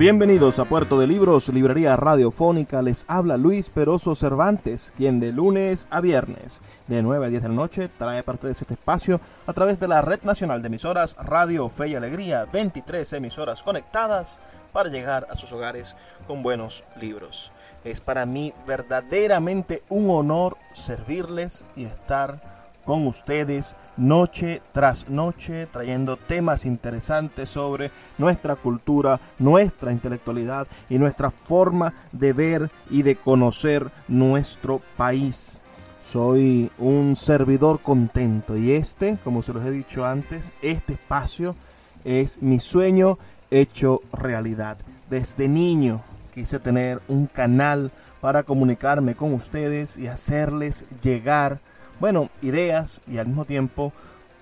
Bienvenidos 0.00 0.58
a 0.58 0.64
Puerto 0.64 0.98
de 0.98 1.06
Libros, 1.06 1.50
Librería 1.50 1.94
Radiofónica. 1.94 2.80
Les 2.80 3.04
habla 3.06 3.36
Luis 3.36 3.68
Peroso 3.68 4.14
Cervantes, 4.14 4.94
quien 4.96 5.20
de 5.20 5.30
lunes 5.30 5.88
a 5.90 6.00
viernes, 6.00 6.62
de 6.86 7.02
9 7.02 7.26
a 7.26 7.28
10 7.28 7.42
de 7.42 7.48
la 7.50 7.54
noche, 7.54 7.88
trae 7.98 8.22
parte 8.22 8.46
de 8.46 8.54
este 8.54 8.72
espacio 8.72 9.20
a 9.46 9.52
través 9.52 9.78
de 9.78 9.88
la 9.88 10.00
Red 10.00 10.22
Nacional 10.22 10.62
de 10.62 10.68
Emisoras 10.68 11.18
Radio 11.18 11.68
Fe 11.68 11.88
y 11.88 11.96
Alegría, 11.96 12.46
23 12.50 13.12
emisoras 13.12 13.62
conectadas 13.62 14.38
para 14.72 14.88
llegar 14.88 15.26
a 15.28 15.36
sus 15.36 15.52
hogares 15.52 15.94
con 16.26 16.42
buenos 16.42 16.82
libros. 16.98 17.52
Es 17.84 18.00
para 18.00 18.24
mí 18.24 18.54
verdaderamente 18.66 19.82
un 19.90 20.08
honor 20.08 20.56
servirles 20.72 21.62
y 21.76 21.84
estar 21.84 22.40
con 22.86 23.06
ustedes 23.06 23.76
noche 24.00 24.62
tras 24.72 25.08
noche 25.10 25.66
trayendo 25.66 26.16
temas 26.16 26.64
interesantes 26.64 27.50
sobre 27.50 27.90
nuestra 28.18 28.56
cultura, 28.56 29.20
nuestra 29.38 29.92
intelectualidad 29.92 30.66
y 30.88 30.98
nuestra 30.98 31.30
forma 31.30 31.92
de 32.10 32.32
ver 32.32 32.70
y 32.90 33.02
de 33.02 33.16
conocer 33.16 33.90
nuestro 34.08 34.80
país. 34.96 35.58
Soy 36.10 36.70
un 36.78 37.14
servidor 37.14 37.80
contento 37.80 38.56
y 38.56 38.72
este, 38.72 39.18
como 39.22 39.42
se 39.42 39.52
los 39.52 39.64
he 39.64 39.70
dicho 39.70 40.04
antes, 40.04 40.52
este 40.62 40.94
espacio 40.94 41.54
es 42.04 42.42
mi 42.42 42.58
sueño 42.58 43.18
hecho 43.50 44.00
realidad. 44.12 44.78
Desde 45.08 45.46
niño 45.46 46.02
quise 46.34 46.58
tener 46.58 47.00
un 47.06 47.26
canal 47.26 47.92
para 48.20 48.42
comunicarme 48.42 49.14
con 49.14 49.34
ustedes 49.34 49.96
y 49.96 50.08
hacerles 50.08 50.86
llegar 51.00 51.60
bueno, 52.00 52.28
ideas 52.42 53.00
y 53.06 53.18
al 53.18 53.28
mismo 53.28 53.44
tiempo 53.44 53.92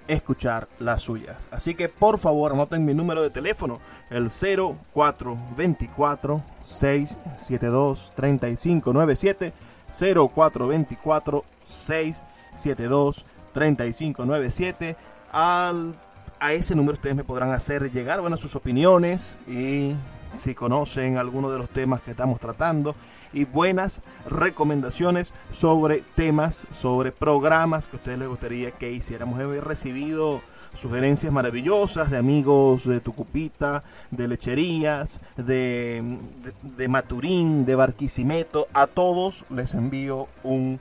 escuchar 0.07 0.69
las 0.79 1.03
suyas. 1.03 1.49
Así 1.51 1.75
que 1.75 1.89
por 1.89 2.19
favor 2.19 2.53
anoten 2.53 2.85
mi 2.85 2.95
número 2.95 3.21
de 3.23 3.31
teléfono, 3.31 3.81
el 4.11 4.31
0424 4.31 6.43
672 6.63 8.13
3597 8.15 9.53
0424 9.91 11.45
672 11.65 13.25
3597 13.53 14.97
al 15.33 15.97
a 16.41 16.53
ese 16.53 16.77
número 16.77 16.95
ustedes 16.95 17.17
me 17.17 17.25
podrán 17.25 17.51
hacer 17.51 17.91
llegar 17.91 18.21
bueno 18.21 18.37
sus 18.37 18.55
opiniones 18.55 19.37
y 19.49 19.95
si 20.35 20.55
conocen 20.55 21.19
alguno 21.19 21.51
de 21.51 21.59
los 21.59 21.69
temas 21.69 22.01
que 22.01 22.11
estamos 22.11 22.41
tratando 22.41 22.95
y 23.33 23.45
buenas 23.45 24.03
recomendaciones 24.29 25.33
sobre 25.53 26.03
temas, 26.15 26.67
sobre 26.73 27.13
programas 27.13 27.87
que 27.87 27.97
a 27.97 27.99
ustedes 27.99 28.19
les 28.19 28.29
gustaría 28.29 28.71
que 28.73 28.91
hiciéramos. 28.91 29.41
He 29.41 29.61
recibido 29.61 30.41
sugerencias 30.75 31.33
maravillosas 31.33 32.11
de 32.11 32.19
amigos 32.19 32.85
de 32.85 33.01
Tucupita, 33.01 33.83
de 34.11 34.29
Lecherías, 34.29 35.21
de, 35.37 36.19
de, 36.63 36.89
Maturín, 36.89 37.65
de 37.65 37.75
Barquisimeto. 37.75 38.69
A 38.73 38.87
todos 38.87 39.45
les 39.51 39.75
envío 39.75 40.29
un 40.43 40.79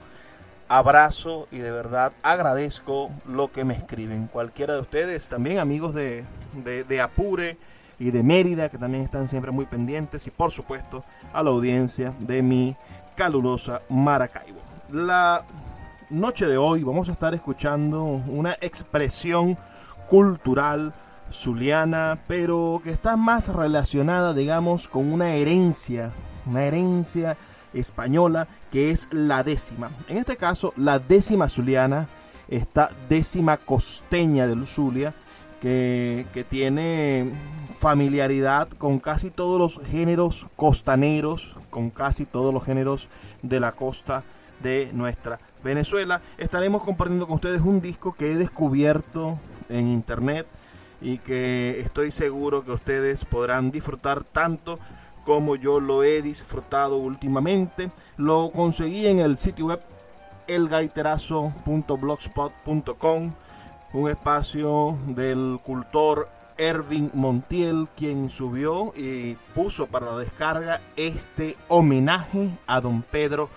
abrazo 0.70 1.48
y 1.52 1.58
de 1.58 1.72
verdad 1.72 2.14
agradezco 2.24 3.10
lo 3.28 3.52
que 3.52 3.64
me 3.64 3.74
escriben. 3.74 4.28
Cualquiera 4.28 4.74
de 4.74 4.82
ustedes, 4.82 5.30
también 5.30 5.60
amigos 5.60 5.94
de, 5.94 6.26
de, 6.54 6.84
de 6.84 7.02
Apure 7.02 7.58
y 8.00 8.12
de 8.12 8.24
Mérida, 8.24 8.70
que 8.70 8.78
también 8.78 9.04
están 9.04 9.28
siempre 9.28 9.52
muy 9.52 9.66
pendientes, 9.66 10.28
y 10.28 10.32
por 10.32 10.52
supuesto 10.52 11.04
a 11.34 11.44
la 11.44 11.50
audiencia 11.50 12.14
de 12.20 12.42
mi 12.42 12.76
calurosa 13.16 13.82
Maracaibo. 13.90 14.60
La 14.92 15.44
noche 16.10 16.48
de 16.48 16.58
hoy 16.58 16.84
vamos 16.84 17.10
a 17.10 17.12
estar 17.12 17.34
escuchando 17.34 18.04
una 18.04 18.54
expresión 18.62 19.58
cultural 20.08 20.94
zuliana, 21.32 22.18
pero 22.28 22.82
que 22.84 22.92
está 22.92 23.18
más 23.18 23.54
relacionada, 23.54 24.34
digamos, 24.34 24.88
con 24.88 25.12
una 25.12 25.34
herencia, 25.34 26.12
una 26.46 26.64
herencia 26.64 27.36
española 27.74 28.48
que 28.72 28.92
es 28.92 29.10
la 29.12 29.44
décima. 29.44 29.92
En 30.08 30.18
este 30.18 30.38
caso, 30.38 30.74
la 30.78 31.00
décima 31.00 31.50
zuliana, 31.50 32.08
esta 32.48 32.90
décima 33.10 33.58
costeña 33.58 34.48
del 34.48 34.66
Zulia, 34.66 35.14
que, 35.62 36.46
tiene 36.50 37.32
familiaridad 37.72 38.70
con 38.70 39.00
casi 39.00 39.30
todos 39.30 39.60
los 39.60 39.86
géneros 39.86 40.48
costaneros, 40.56 41.56
con 41.70 41.90
casi 41.90 42.26
todos 42.26 42.54
los 42.54 42.64
géneros 42.64 43.08
de 43.42 43.60
la 43.60 43.72
costa 43.72 44.24
de 44.62 44.90
nuestra 44.94 45.40
Venezuela. 45.64 46.22
Estaremos 46.38 46.84
compartiendo 46.84 47.28
con 47.28 47.36
ustedes 47.36 47.62
un 47.62 47.82
disco 47.82 48.14
que 48.14 48.32
he 48.32 48.36
descubierto 48.36 49.40
en 49.70 49.88
internet 49.88 50.48
y 51.02 51.18
que 51.20 51.80
estoy 51.80 52.12
seguro 52.12 52.64
que 52.64 52.72
ustedes 52.72 53.26
podrán 53.26 53.72
disfrutar 53.72 54.24
tanto 54.24 54.80
como 55.24 55.56
yo 55.56 55.80
lo 55.80 56.04
he 56.04 56.22
disfrutado 56.22 56.98
últimamente. 56.98 57.90
Lo 58.16 58.52
conseguí 58.52 59.08
en 59.08 59.20
el 59.20 59.38
sitio 59.38 59.68
web 59.68 59.82
elgaiterazo.blogspot.com, 60.48 63.34
un 63.94 64.10
espacio 64.10 64.98
del 65.08 65.60
cultor 65.64 66.30
Ervin 66.58 67.12
Montiel, 67.14 67.88
quien 67.96 68.30
subió 68.30 68.94
y 68.96 69.36
puso 69.54 69.88
para 69.88 70.08
la 70.08 70.18
descarga 70.18 70.82
este 70.96 71.56
homenaje 71.68 72.50
a 72.66 72.82
don 72.82 73.02
Pedro 73.02 73.50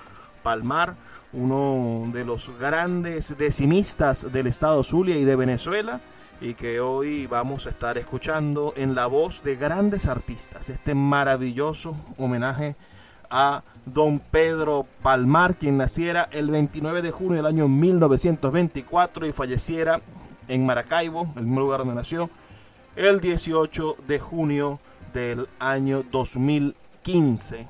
Palmar, 0.43 0.95
uno 1.33 2.11
de 2.13 2.25
los 2.25 2.51
grandes 2.59 3.37
decimistas 3.37 4.31
del 4.33 4.47
estado 4.47 4.83
Zulia 4.85 5.17
y 5.17 5.25
de 5.25 5.37
Venezuela, 5.37 6.01
y 6.41 6.55
que 6.55 6.81
hoy 6.81 7.27
vamos 7.27 7.67
a 7.67 7.71
estar 7.71 7.99
escuchando 7.99 8.73
en 8.77 8.95
la 8.95 9.07
voz 9.07 9.43
de 9.43 9.57
grandes 9.57 10.07
artistas 10.07 10.69
este 10.69 10.95
maravilloso 10.95 11.95
homenaje 12.17 12.77
don 13.85 14.19
Pedro 14.19 14.87
Palmar, 15.03 15.57
quien 15.57 15.77
naciera 15.77 16.29
el 16.33 16.51
29 16.51 17.03
de 17.03 17.11
junio 17.11 17.37
del 17.37 17.47
año 17.47 17.69
1924 17.69 19.27
y 19.27 19.33
falleciera 19.33 20.01
en 20.49 20.67
Maracaibo, 20.67 21.29
el 21.37 21.45
mismo 21.45 21.61
lugar 21.61 21.81
donde 21.81 21.95
nació, 21.95 22.29
el 22.97 23.21
18 23.21 23.97
de 24.07 24.19
junio 24.19 24.81
del 25.13 25.49
año 25.59 26.03
2015. 26.11 27.67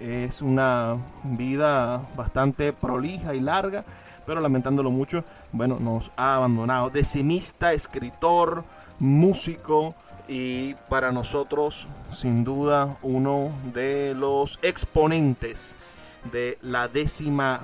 Es 0.00 0.42
una 0.42 0.96
vida 1.24 2.06
bastante 2.16 2.72
prolija 2.72 3.34
y 3.34 3.40
larga, 3.40 3.84
pero 4.26 4.40
lamentándolo 4.40 4.90
mucho, 4.90 5.24
bueno, 5.52 5.78
nos 5.80 6.12
ha 6.16 6.36
abandonado. 6.36 6.90
Decimista, 6.90 7.72
escritor, 7.72 8.64
músico 8.98 9.94
y 10.28 10.74
para 10.90 11.10
nosotros, 11.10 11.88
sin 12.12 12.44
duda, 12.44 12.98
uno 13.02 13.50
de 13.72 14.14
los 14.14 14.58
exponentes 14.62 15.74
de 16.30 16.58
la 16.60 16.86
décima 16.86 17.60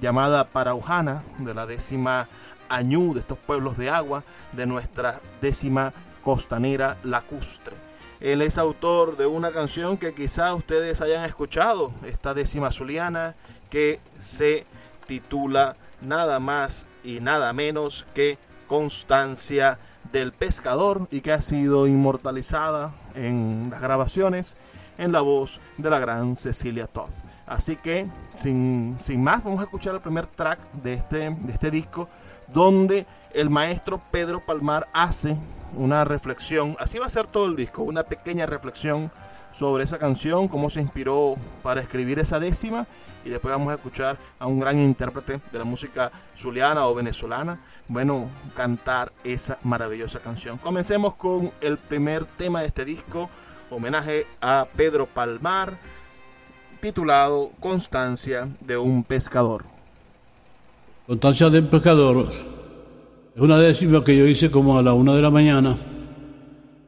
llamada 0.00 0.48
Paraujana, 0.48 1.24
de 1.38 1.52
la 1.52 1.66
décima 1.66 2.28
Añú, 2.68 3.12
de 3.14 3.20
estos 3.20 3.38
pueblos 3.38 3.76
de 3.76 3.90
agua, 3.90 4.22
de 4.52 4.66
nuestra 4.66 5.20
décima 5.40 5.92
costanera 6.22 6.96
lacustre. 7.02 7.74
Él 8.20 8.40
es 8.40 8.56
autor 8.56 9.16
de 9.16 9.26
una 9.26 9.50
canción 9.50 9.96
que 9.98 10.14
quizá 10.14 10.54
ustedes 10.54 11.00
hayan 11.00 11.24
escuchado, 11.24 11.92
esta 12.04 12.34
décima 12.34 12.72
zuliana, 12.72 13.34
que 13.68 14.00
se 14.18 14.64
titula 15.06 15.76
nada 16.00 16.40
más 16.40 16.86
y 17.04 17.20
nada 17.20 17.52
menos 17.52 18.06
que 18.14 18.38
Constancia 18.66 19.78
del 20.12 20.32
pescador 20.32 21.08
y 21.10 21.20
que 21.20 21.32
ha 21.32 21.40
sido 21.40 21.86
inmortalizada 21.86 22.92
en 23.14 23.68
las 23.70 23.80
grabaciones 23.80 24.56
en 24.98 25.12
la 25.12 25.20
voz 25.20 25.60
de 25.76 25.90
la 25.90 25.98
gran 25.98 26.36
Cecilia 26.36 26.86
Todd. 26.86 27.10
Así 27.46 27.76
que, 27.76 28.08
sin, 28.32 28.96
sin 28.98 29.22
más, 29.22 29.44
vamos 29.44 29.60
a 29.60 29.64
escuchar 29.64 29.94
el 29.94 30.00
primer 30.00 30.26
track 30.26 30.58
de 30.72 30.94
este, 30.94 31.30
de 31.30 31.52
este 31.52 31.70
disco, 31.70 32.08
donde 32.48 33.06
el 33.32 33.50
maestro 33.50 34.00
Pedro 34.10 34.44
Palmar 34.44 34.88
hace 34.92 35.36
una 35.74 36.04
reflexión, 36.04 36.76
así 36.80 36.98
va 36.98 37.06
a 37.06 37.10
ser 37.10 37.26
todo 37.26 37.46
el 37.46 37.56
disco, 37.56 37.82
una 37.82 38.02
pequeña 38.02 38.46
reflexión 38.46 39.12
sobre 39.58 39.84
esa 39.84 39.98
canción, 39.98 40.48
cómo 40.48 40.68
se 40.70 40.80
inspiró 40.80 41.36
para 41.62 41.80
escribir 41.80 42.18
esa 42.18 42.38
décima 42.38 42.86
y 43.24 43.30
después 43.30 43.52
vamos 43.52 43.70
a 43.70 43.74
escuchar 43.74 44.18
a 44.38 44.46
un 44.46 44.60
gran 44.60 44.78
intérprete 44.78 45.40
de 45.50 45.58
la 45.58 45.64
música 45.64 46.12
zuliana 46.38 46.86
o 46.86 46.94
venezolana, 46.94 47.58
bueno, 47.88 48.28
cantar 48.54 49.12
esa 49.24 49.58
maravillosa 49.62 50.20
canción. 50.20 50.58
Comencemos 50.58 51.14
con 51.14 51.50
el 51.60 51.78
primer 51.78 52.24
tema 52.24 52.60
de 52.60 52.66
este 52.66 52.84
disco, 52.84 53.30
homenaje 53.70 54.26
a 54.40 54.66
Pedro 54.76 55.06
Palmar, 55.06 55.76
titulado 56.80 57.50
Constancia 57.58 58.48
de 58.60 58.76
un 58.76 59.02
pescador. 59.02 59.64
Constancia 61.06 61.48
de 61.50 61.60
un 61.60 61.66
pescador 61.66 62.28
es 63.34 63.42
una 63.42 63.58
décima 63.58 64.04
que 64.04 64.16
yo 64.16 64.26
hice 64.26 64.50
como 64.50 64.78
a 64.78 64.82
la 64.82 64.92
una 64.92 65.14
de 65.14 65.22
la 65.22 65.30
mañana, 65.30 65.76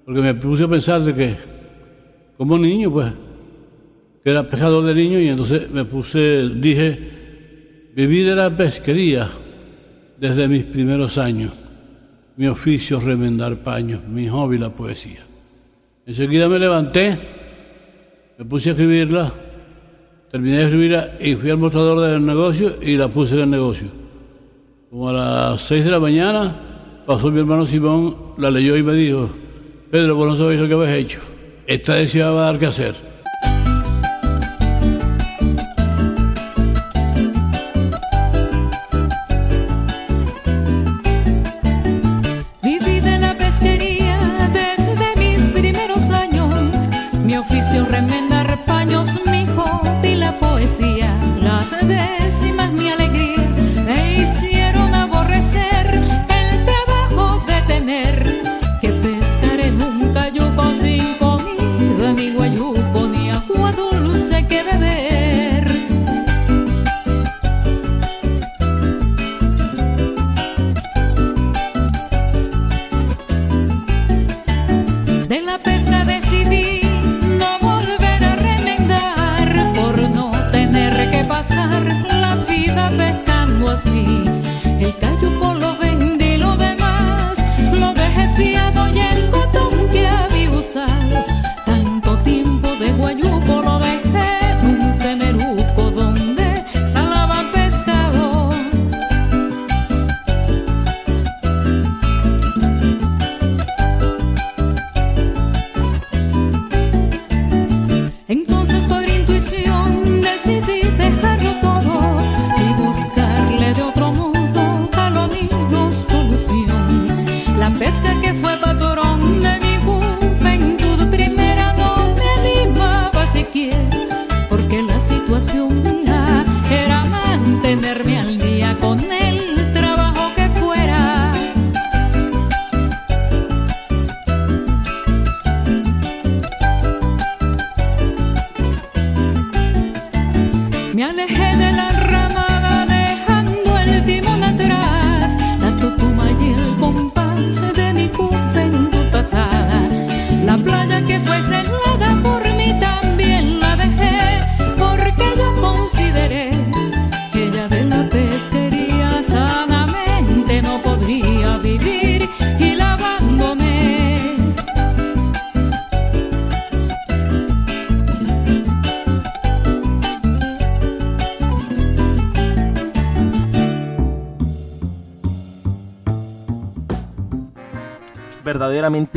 porque 0.04 0.20
me 0.20 0.34
puse 0.34 0.64
a 0.64 0.68
pensar 0.68 1.00
de 1.02 1.14
que, 1.14 1.57
como 2.38 2.56
niño, 2.56 2.90
pues, 2.92 3.12
que 4.22 4.30
era 4.30 4.48
pescador 4.48 4.84
de 4.84 4.94
niño, 4.94 5.18
y 5.18 5.28
entonces 5.28 5.68
me 5.70 5.84
puse, 5.84 6.48
dije, 6.54 7.90
viví 7.96 8.22
de 8.22 8.36
la 8.36 8.56
pesquería 8.56 9.28
desde 10.16 10.46
mis 10.46 10.64
primeros 10.64 11.18
años, 11.18 11.52
mi 12.36 12.46
oficio 12.46 13.00
remendar 13.00 13.56
paños, 13.56 14.04
mi 14.08 14.28
hobby 14.28 14.56
la 14.56 14.70
poesía. 14.70 15.26
Enseguida 16.06 16.48
me 16.48 16.60
levanté, 16.60 17.18
me 18.38 18.44
puse 18.44 18.68
a 18.68 18.72
escribirla, 18.72 19.32
terminé 20.30 20.58
de 20.58 20.62
escribirla 20.62 21.14
y 21.20 21.34
fui 21.34 21.50
al 21.50 21.58
mostrador 21.58 22.08
del 22.08 22.24
negocio 22.24 22.74
y 22.80 22.96
la 22.96 23.08
puse 23.08 23.34
en 23.34 23.40
el 23.40 23.50
negocio. 23.50 23.88
Como 24.90 25.08
a 25.08 25.12
las 25.12 25.60
seis 25.60 25.84
de 25.84 25.90
la 25.90 25.98
mañana 25.98 27.02
pasó 27.04 27.32
mi 27.32 27.40
hermano 27.40 27.66
Simón, 27.66 28.16
la 28.38 28.48
leyó 28.48 28.76
y 28.76 28.82
me 28.84 28.92
dijo, 28.92 29.28
Pedro, 29.90 30.14
vos 30.14 30.28
no 30.28 30.36
sabéis 30.36 30.60
lo 30.60 30.68
que 30.68 30.74
habéis 30.74 31.04
hecho. 31.04 31.37
Esta 31.68 31.96
decisión 31.96 32.34
va 32.34 32.48
a 32.48 32.52
dar 32.52 32.58
que 32.58 32.64
hacer. 32.64 33.07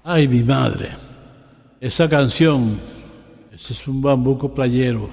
Ay, 0.03 0.27
mi 0.27 0.43
madre, 0.43 0.91
esa 1.79 2.07
canción, 2.07 2.79
ese 3.51 3.73
es 3.73 3.87
un 3.87 3.99
bambuco 3.99 4.53
playero. 4.53 5.09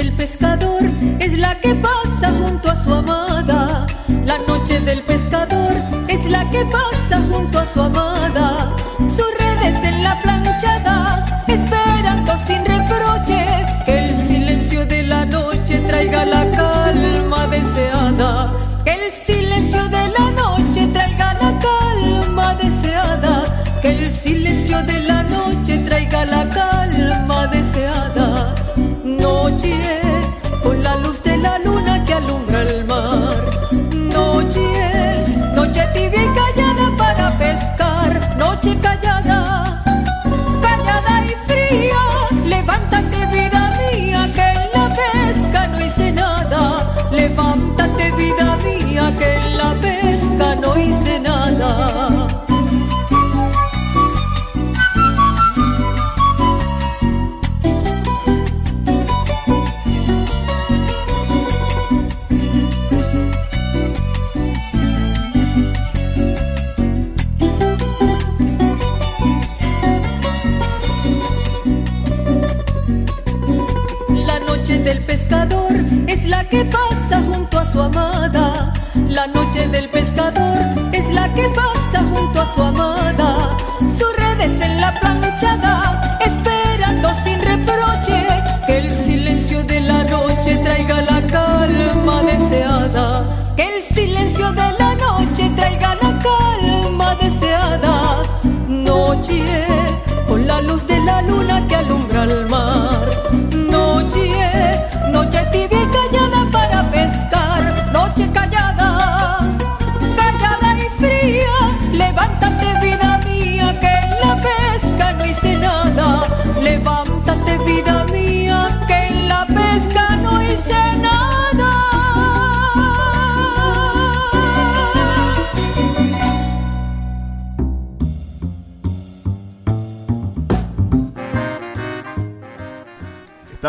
del 0.00 0.12
pescador 0.12 0.80
es 1.18 1.34
la 1.38 1.60
que 1.60 1.74
pasa 1.74 2.30
junto 2.40 2.70
a 2.70 2.76
su 2.76 2.94
amada. 2.94 3.86
La 4.24 4.38
noche 4.48 4.80
del 4.80 5.02
pescador 5.02 5.74
es 6.08 6.24
la 6.24 6.48
que 6.50 6.64
pasa 6.76 7.20
junto 7.30 7.58
a 7.58 7.66
su 7.66 7.82
amada. 7.82 8.74
Sus 9.16 9.30
redes 9.44 9.76
en 9.84 10.02
la 10.02 10.14
planchada, 10.22 11.44
esperando 11.46 12.32
sin 12.46 12.64
reproche 12.64 13.44
que 13.84 14.04
el 14.04 14.14
silencio 14.14 14.86
de 14.86 15.02
la 15.02 15.26
noche 15.26 15.78
traiga 15.86 16.24
la 16.24 16.50
calma 16.50 17.46
deseada. 17.48 18.52
El 18.86 19.12
silencio 19.12 19.39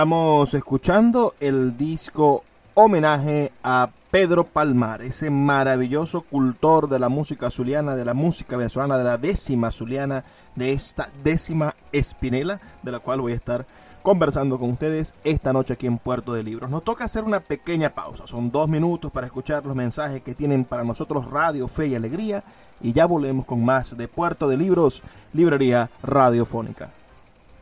Estamos 0.01 0.55
escuchando 0.55 1.35
el 1.39 1.77
disco 1.77 2.43
homenaje 2.73 3.51
a 3.61 3.87
Pedro 4.09 4.45
Palmar, 4.45 5.03
ese 5.03 5.29
maravilloso 5.29 6.21
cultor 6.21 6.89
de 6.89 6.97
la 6.97 7.07
música 7.07 7.51
zuliana, 7.51 7.95
de 7.95 8.03
la 8.03 8.15
música 8.15 8.57
venezolana, 8.57 8.97
de 8.97 9.03
la 9.03 9.19
décima 9.19 9.69
zuliana, 9.69 10.23
de 10.55 10.71
esta 10.71 11.11
décima 11.23 11.75
espinela, 11.91 12.59
de 12.81 12.91
la 12.91 12.97
cual 12.97 13.21
voy 13.21 13.33
a 13.33 13.35
estar 13.35 13.67
conversando 14.01 14.57
con 14.57 14.71
ustedes 14.71 15.13
esta 15.23 15.53
noche 15.53 15.73
aquí 15.73 15.85
en 15.85 15.99
Puerto 15.99 16.33
de 16.33 16.41
Libros. 16.41 16.71
Nos 16.71 16.83
toca 16.83 17.05
hacer 17.05 17.23
una 17.23 17.39
pequeña 17.39 17.93
pausa, 17.93 18.25
son 18.25 18.49
dos 18.49 18.67
minutos 18.67 19.11
para 19.11 19.27
escuchar 19.27 19.67
los 19.67 19.75
mensajes 19.75 20.23
que 20.23 20.33
tienen 20.33 20.65
para 20.65 20.83
nosotros 20.83 21.29
Radio 21.29 21.67
Fe 21.67 21.85
y 21.85 21.93
Alegría 21.93 22.43
y 22.81 22.91
ya 22.91 23.05
volvemos 23.05 23.45
con 23.45 23.63
más 23.63 23.95
de 23.95 24.07
Puerto 24.07 24.49
de 24.49 24.57
Libros, 24.57 25.03
Librería 25.31 25.91
Radiofónica. 26.01 26.89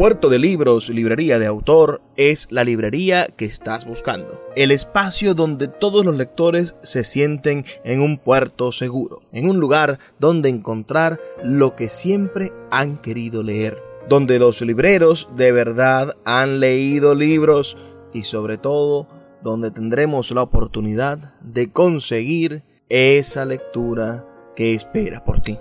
Puerto 0.00 0.30
de 0.30 0.38
Libros, 0.38 0.88
librería 0.88 1.38
de 1.38 1.44
autor, 1.46 2.00
es 2.16 2.48
la 2.48 2.64
librería 2.64 3.26
que 3.26 3.44
estás 3.44 3.84
buscando. 3.84 4.42
El 4.56 4.70
espacio 4.70 5.34
donde 5.34 5.68
todos 5.68 6.06
los 6.06 6.16
lectores 6.16 6.74
se 6.82 7.04
sienten 7.04 7.66
en 7.84 8.00
un 8.00 8.16
puerto 8.16 8.72
seguro, 8.72 9.20
en 9.30 9.46
un 9.46 9.60
lugar 9.60 9.98
donde 10.18 10.48
encontrar 10.48 11.20
lo 11.44 11.76
que 11.76 11.90
siempre 11.90 12.50
han 12.70 12.96
querido 12.96 13.42
leer, 13.42 13.76
donde 14.08 14.38
los 14.38 14.62
libreros 14.62 15.28
de 15.36 15.52
verdad 15.52 16.16
han 16.24 16.60
leído 16.60 17.14
libros 17.14 17.76
y 18.14 18.24
sobre 18.24 18.56
todo 18.56 19.06
donde 19.42 19.70
tendremos 19.70 20.30
la 20.30 20.40
oportunidad 20.40 21.34
de 21.42 21.72
conseguir 21.72 22.62
esa 22.88 23.44
lectura 23.44 24.24
que 24.56 24.72
espera 24.72 25.22
por 25.22 25.42
ti. 25.42 25.58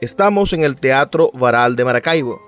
Estamos 0.00 0.52
en 0.52 0.64
el 0.64 0.74
Teatro 0.74 1.30
Varal 1.32 1.76
de 1.76 1.84
Maracaibo 1.84 2.47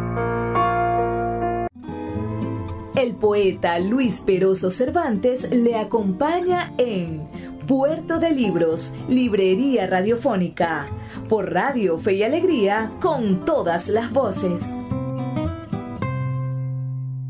El 3.01 3.15
poeta 3.15 3.79
Luis 3.79 4.21
Peroso 4.23 4.69
Cervantes 4.69 5.49
le 5.51 5.75
acompaña 5.75 6.71
en 6.77 7.23
Puerto 7.65 8.19
de 8.19 8.29
Libros, 8.29 8.93
Librería 9.09 9.87
Radiofónica, 9.87 10.87
por 11.27 11.51
Radio 11.51 11.97
Fe 11.97 12.13
y 12.13 12.21
Alegría, 12.21 12.91
con 13.01 13.43
todas 13.43 13.89
las 13.89 14.11
voces. 14.11 14.77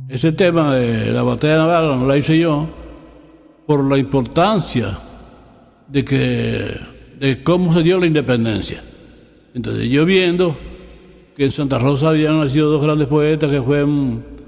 Ese 0.09 0.33
tema 0.33 0.75
de 0.75 1.09
la 1.09 1.23
batalla 1.23 1.59
naval 1.59 1.99
no 2.01 2.05
la 2.05 2.17
hice 2.17 2.37
yo 2.37 2.67
por 3.65 3.89
la 3.89 3.97
importancia 3.97 4.99
de 5.87 6.03
que 6.03 6.81
de 7.17 7.43
cómo 7.45 7.73
se 7.73 7.81
dio 7.81 7.97
la 7.97 8.07
independencia. 8.07 8.83
Entonces 9.53 9.89
yo 9.89 10.03
viendo 10.03 10.53
que 11.37 11.45
en 11.45 11.51
Santa 11.51 11.79
Rosa 11.79 12.09
habían 12.09 12.41
nacido 12.41 12.69
dos 12.69 12.83
grandes 12.83 13.07
poetas 13.07 13.49
que 13.49 13.61
fueron 13.61 14.40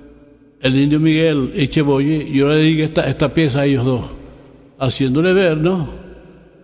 el 0.64 0.78
indio 0.78 1.00
Miguel 1.00 1.52
y 1.56 1.68
Cheboye, 1.68 2.32
yo 2.32 2.48
le 2.48 2.56
dediqué 2.56 2.86
esta, 2.86 3.02
esta 3.10 3.34
pieza 3.34 3.60
a 3.60 3.66
ellos 3.66 3.84
dos, 3.84 4.06
haciéndole 4.80 5.34
ver, 5.34 5.58
¿no? 5.58 5.90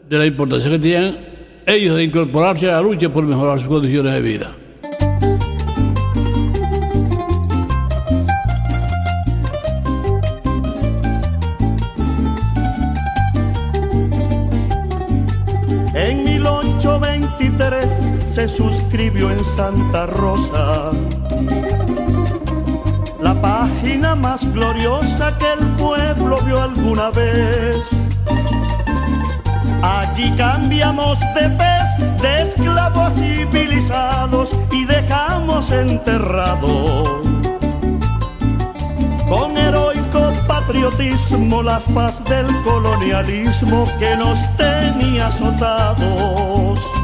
De 0.10 0.18
la 0.18 0.26
importancia 0.26 0.72
que 0.72 0.80
tenían 0.80 1.18
ellos 1.66 1.98
de 1.98 2.06
incorporarse 2.06 2.70
a 2.70 2.76
la 2.76 2.82
lucha 2.82 3.10
por 3.10 3.26
mejorar 3.26 3.60
sus 3.60 3.68
condiciones 3.68 4.14
de 4.14 4.22
vida. 4.22 4.56
En 15.94 16.24
1823 16.24 17.86
se 18.28 18.48
suscribió 18.48 19.30
en 19.30 19.44
Santa 19.44 20.06
Rosa 20.06 20.92
la 23.22 23.34
página 23.42 24.16
más 24.16 24.52
gloriosa 24.54 25.38
que 25.38 25.54
el 25.54 25.66
pueblo 25.78 26.38
vio 26.46 26.62
alguna 26.62 27.10
vez. 27.12 27.90
Allí 29.82 30.32
cambiamos 30.38 31.20
de 31.20 31.50
pez, 31.50 32.22
de 32.22 32.42
esclavos 32.42 33.14
civilizados 33.14 34.52
y 34.72 34.86
dejamos 34.86 35.72
enterrado 35.72 37.20
con 39.30 39.54
patriotas 39.54 40.48
patriotismo 40.48 41.62
la 41.62 41.80
faz 41.80 42.24
del 42.26 42.48
colonialismo 42.64 43.88
que 44.00 44.16
nos 44.16 44.40
tenía 44.58 45.28
azotados. 45.28 46.99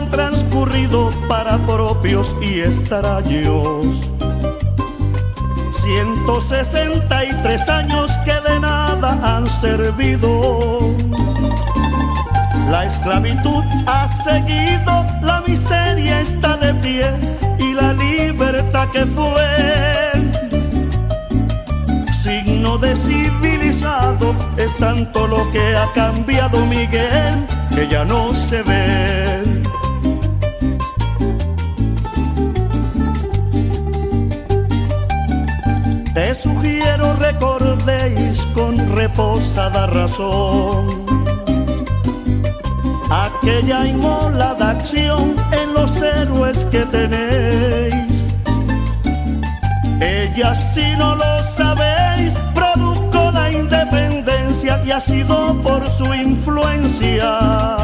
Han 0.00 0.08
transcurrido 0.08 1.10
para 1.28 1.58
propios 1.58 2.34
y 2.40 2.60
extraños. 2.60 3.86
163 5.82 7.68
años 7.68 8.10
que 8.24 8.34
de 8.48 8.60
nada 8.60 9.18
han 9.22 9.46
servido. 9.46 10.80
La 12.68 12.84
esclavitud 12.86 13.64
ha 13.86 14.08
seguido, 14.08 15.04
la 15.22 15.42
miseria 15.46 16.20
está 16.20 16.56
de 16.56 16.72
pie 16.74 17.10
y 17.58 17.74
la 17.74 17.92
libertad 17.92 18.88
que 18.92 19.04
fue. 19.06 20.12
Signo 22.22 22.78
de 22.78 22.94
civilizado 22.96 24.34
es 24.56 24.74
tanto 24.78 25.26
lo 25.26 25.50
que 25.50 25.76
ha 25.76 25.86
cambiado 25.94 26.64
Miguel 26.66 27.46
que 27.74 27.88
ya 27.88 28.04
no 28.04 28.34
se 28.34 28.62
ve. 28.62 29.19
Te 36.14 36.34
sugiero 36.34 37.14
recordéis 37.16 38.42
con 38.54 38.76
reposada 38.96 39.86
razón 39.86 41.00
aquella 43.10 43.86
inmolada 43.86 44.70
acción 44.70 45.34
en 45.52 45.74
los 45.74 46.00
héroes 46.00 46.64
que 46.66 46.80
tenéis. 46.86 48.34
Ella, 50.00 50.54
si 50.54 50.96
no 50.96 51.16
lo 51.16 51.38
sabéis, 51.42 52.32
produjo 52.54 53.30
la 53.32 53.52
independencia 53.52 54.82
y 54.84 54.90
ha 54.92 55.00
sido 55.00 55.54
por 55.62 55.88
su 55.88 56.12
influencia. 56.14 57.76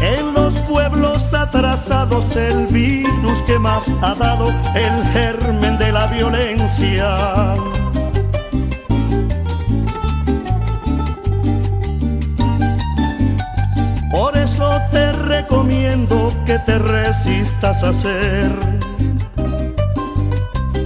En 0.00 0.34
los 0.34 0.54
pueblos 0.60 1.21
atrasados 1.34 2.36
el 2.36 2.66
virus 2.66 3.42
que 3.46 3.58
más 3.58 3.90
ha 4.02 4.14
dado 4.14 4.48
el 4.74 5.04
germen 5.12 5.78
de 5.78 5.92
la 5.92 6.06
violencia. 6.06 7.54
te 14.90 15.12
recomiendo 15.12 16.32
que 16.46 16.58
te 16.60 16.78
resistas 16.78 17.82
a 17.82 17.88
hacer. 17.88 18.52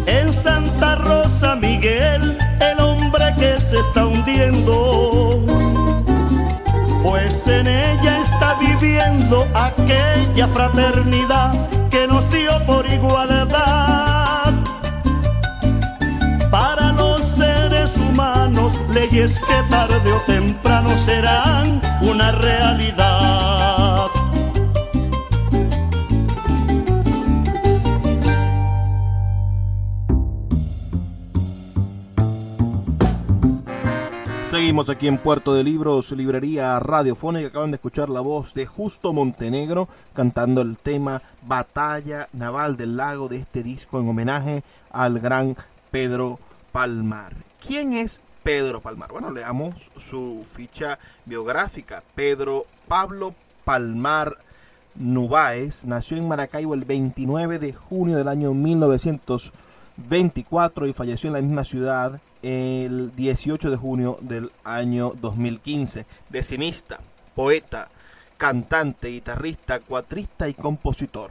En 0.06 0.32
Santa 0.32 0.96
Rosa 0.96 1.56
Miguel, 1.56 2.38
el 2.60 2.80
hombre 2.80 3.34
que 3.38 3.60
se 3.60 3.78
está 3.78 4.06
hundiendo, 4.06 5.44
pues 7.02 7.46
en 7.46 7.66
ella 7.66 8.15
aquella 9.54 10.48
fraternidad 10.48 11.52
que 11.90 12.06
nos 12.06 12.28
dio 12.30 12.50
por 12.66 12.84
igualdad. 12.86 14.52
Para 16.50 16.92
los 16.92 17.22
seres 17.22 17.96
humanos, 17.96 18.72
leyes 18.92 19.40
que 19.40 19.62
tarde 19.70 20.12
o 20.12 20.20
temprano 20.26 20.90
serán 20.98 21.80
una 22.02 22.32
realidad. 22.32 23.15
Seguimos 34.76 34.94
aquí 34.94 35.08
en 35.08 35.16
Puerto 35.16 35.54
de 35.54 35.64
Libros, 35.64 36.12
librería 36.12 36.78
radiofónica. 36.78 37.48
Acaban 37.48 37.70
de 37.70 37.76
escuchar 37.76 38.10
la 38.10 38.20
voz 38.20 38.52
de 38.52 38.66
Justo 38.66 39.14
Montenegro 39.14 39.88
cantando 40.12 40.60
el 40.60 40.76
tema 40.76 41.22
Batalla 41.40 42.28
Naval 42.34 42.76
del 42.76 42.98
Lago 42.98 43.30
de 43.30 43.38
este 43.38 43.62
disco 43.62 43.98
en 43.98 44.06
homenaje 44.06 44.62
al 44.90 45.18
gran 45.18 45.56
Pedro 45.90 46.38
Palmar. 46.72 47.32
¿Quién 47.66 47.94
es 47.94 48.20
Pedro 48.42 48.82
Palmar? 48.82 49.12
Bueno, 49.12 49.30
leamos 49.30 49.76
su 49.98 50.44
ficha 50.46 50.98
biográfica. 51.24 52.02
Pedro 52.14 52.66
Pablo 52.86 53.34
Palmar 53.64 54.36
Nubáez 54.94 55.86
nació 55.86 56.18
en 56.18 56.28
Maracaibo 56.28 56.74
el 56.74 56.84
29 56.84 57.58
de 57.58 57.72
junio 57.72 58.18
del 58.18 58.28
año 58.28 58.52
1924 59.96 60.86
y 60.86 60.92
falleció 60.92 61.28
en 61.28 61.34
la 61.34 61.42
misma 61.42 61.64
ciudad 61.64 62.20
el 62.42 63.14
18 63.16 63.70
de 63.70 63.76
junio 63.76 64.18
del 64.20 64.52
año 64.62 65.12
2015. 65.20 66.06
Decimista, 66.28 67.00
poeta, 67.34 67.88
cantante, 68.36 69.08
guitarrista, 69.08 69.80
cuatrista 69.80 70.48
y 70.48 70.54
compositor. 70.54 71.30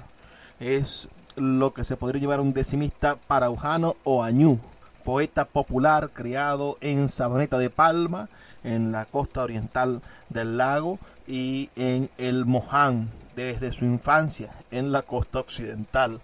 Es 0.59 1.09
lo 1.35 1.73
que 1.73 1.83
se 1.83 1.97
podría 1.97 2.21
llevar 2.21 2.39
un 2.39 2.53
decimista 2.53 3.15
paraujano 3.15 3.95
o 4.03 4.23
añú. 4.23 4.59
Poeta 5.03 5.45
popular 5.45 6.09
criado 6.11 6.77
en 6.81 7.09
Sabaneta 7.09 7.59
de 7.59 7.69
Palma, 7.69 8.29
en 8.63 8.91
la 8.91 9.05
costa 9.05 9.43
oriental 9.43 10.01
del 10.29 10.57
lago, 10.57 10.97
y 11.27 11.69
en 11.75 12.09
el 12.17 12.45
Moján 12.45 13.09
desde 13.35 13.73
su 13.73 13.85
infancia, 13.85 14.53
en 14.71 14.91
la 14.91 15.01
costa 15.01 15.39
occidental. 15.39 16.21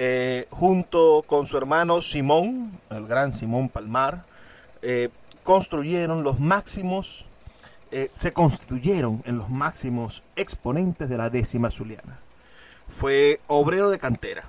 Eh, 0.00 0.46
junto 0.50 1.24
con 1.26 1.48
su 1.48 1.56
hermano 1.56 2.00
Simón, 2.02 2.70
el 2.88 3.08
gran 3.08 3.34
Simón 3.34 3.68
Palmar, 3.68 4.24
eh, 4.80 5.08
construyeron 5.42 6.22
los 6.22 6.38
máximos, 6.38 7.24
eh, 7.90 8.08
se 8.14 8.32
construyeron 8.32 9.24
en 9.26 9.38
los 9.38 9.50
máximos 9.50 10.22
exponentes 10.36 11.08
de 11.08 11.18
la 11.18 11.30
décima 11.30 11.72
zuliana. 11.72 12.20
Fue 12.88 13.40
obrero 13.48 13.90
de 13.90 13.98
cantera, 13.98 14.44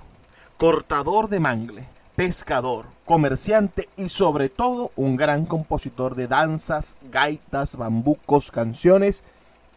cortador 0.56 1.28
de 1.28 1.40
mangle, 1.40 1.88
pescador, 2.14 2.86
comerciante 3.04 3.88
y 3.96 4.08
sobre 4.08 4.50
todo 4.50 4.92
un 4.94 5.16
gran 5.16 5.46
compositor 5.46 6.14
de 6.14 6.28
danzas, 6.28 6.94
gaitas, 7.10 7.74
bambucos, 7.74 8.52
canciones 8.52 9.24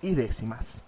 y 0.03 0.13
décimas 0.13 0.83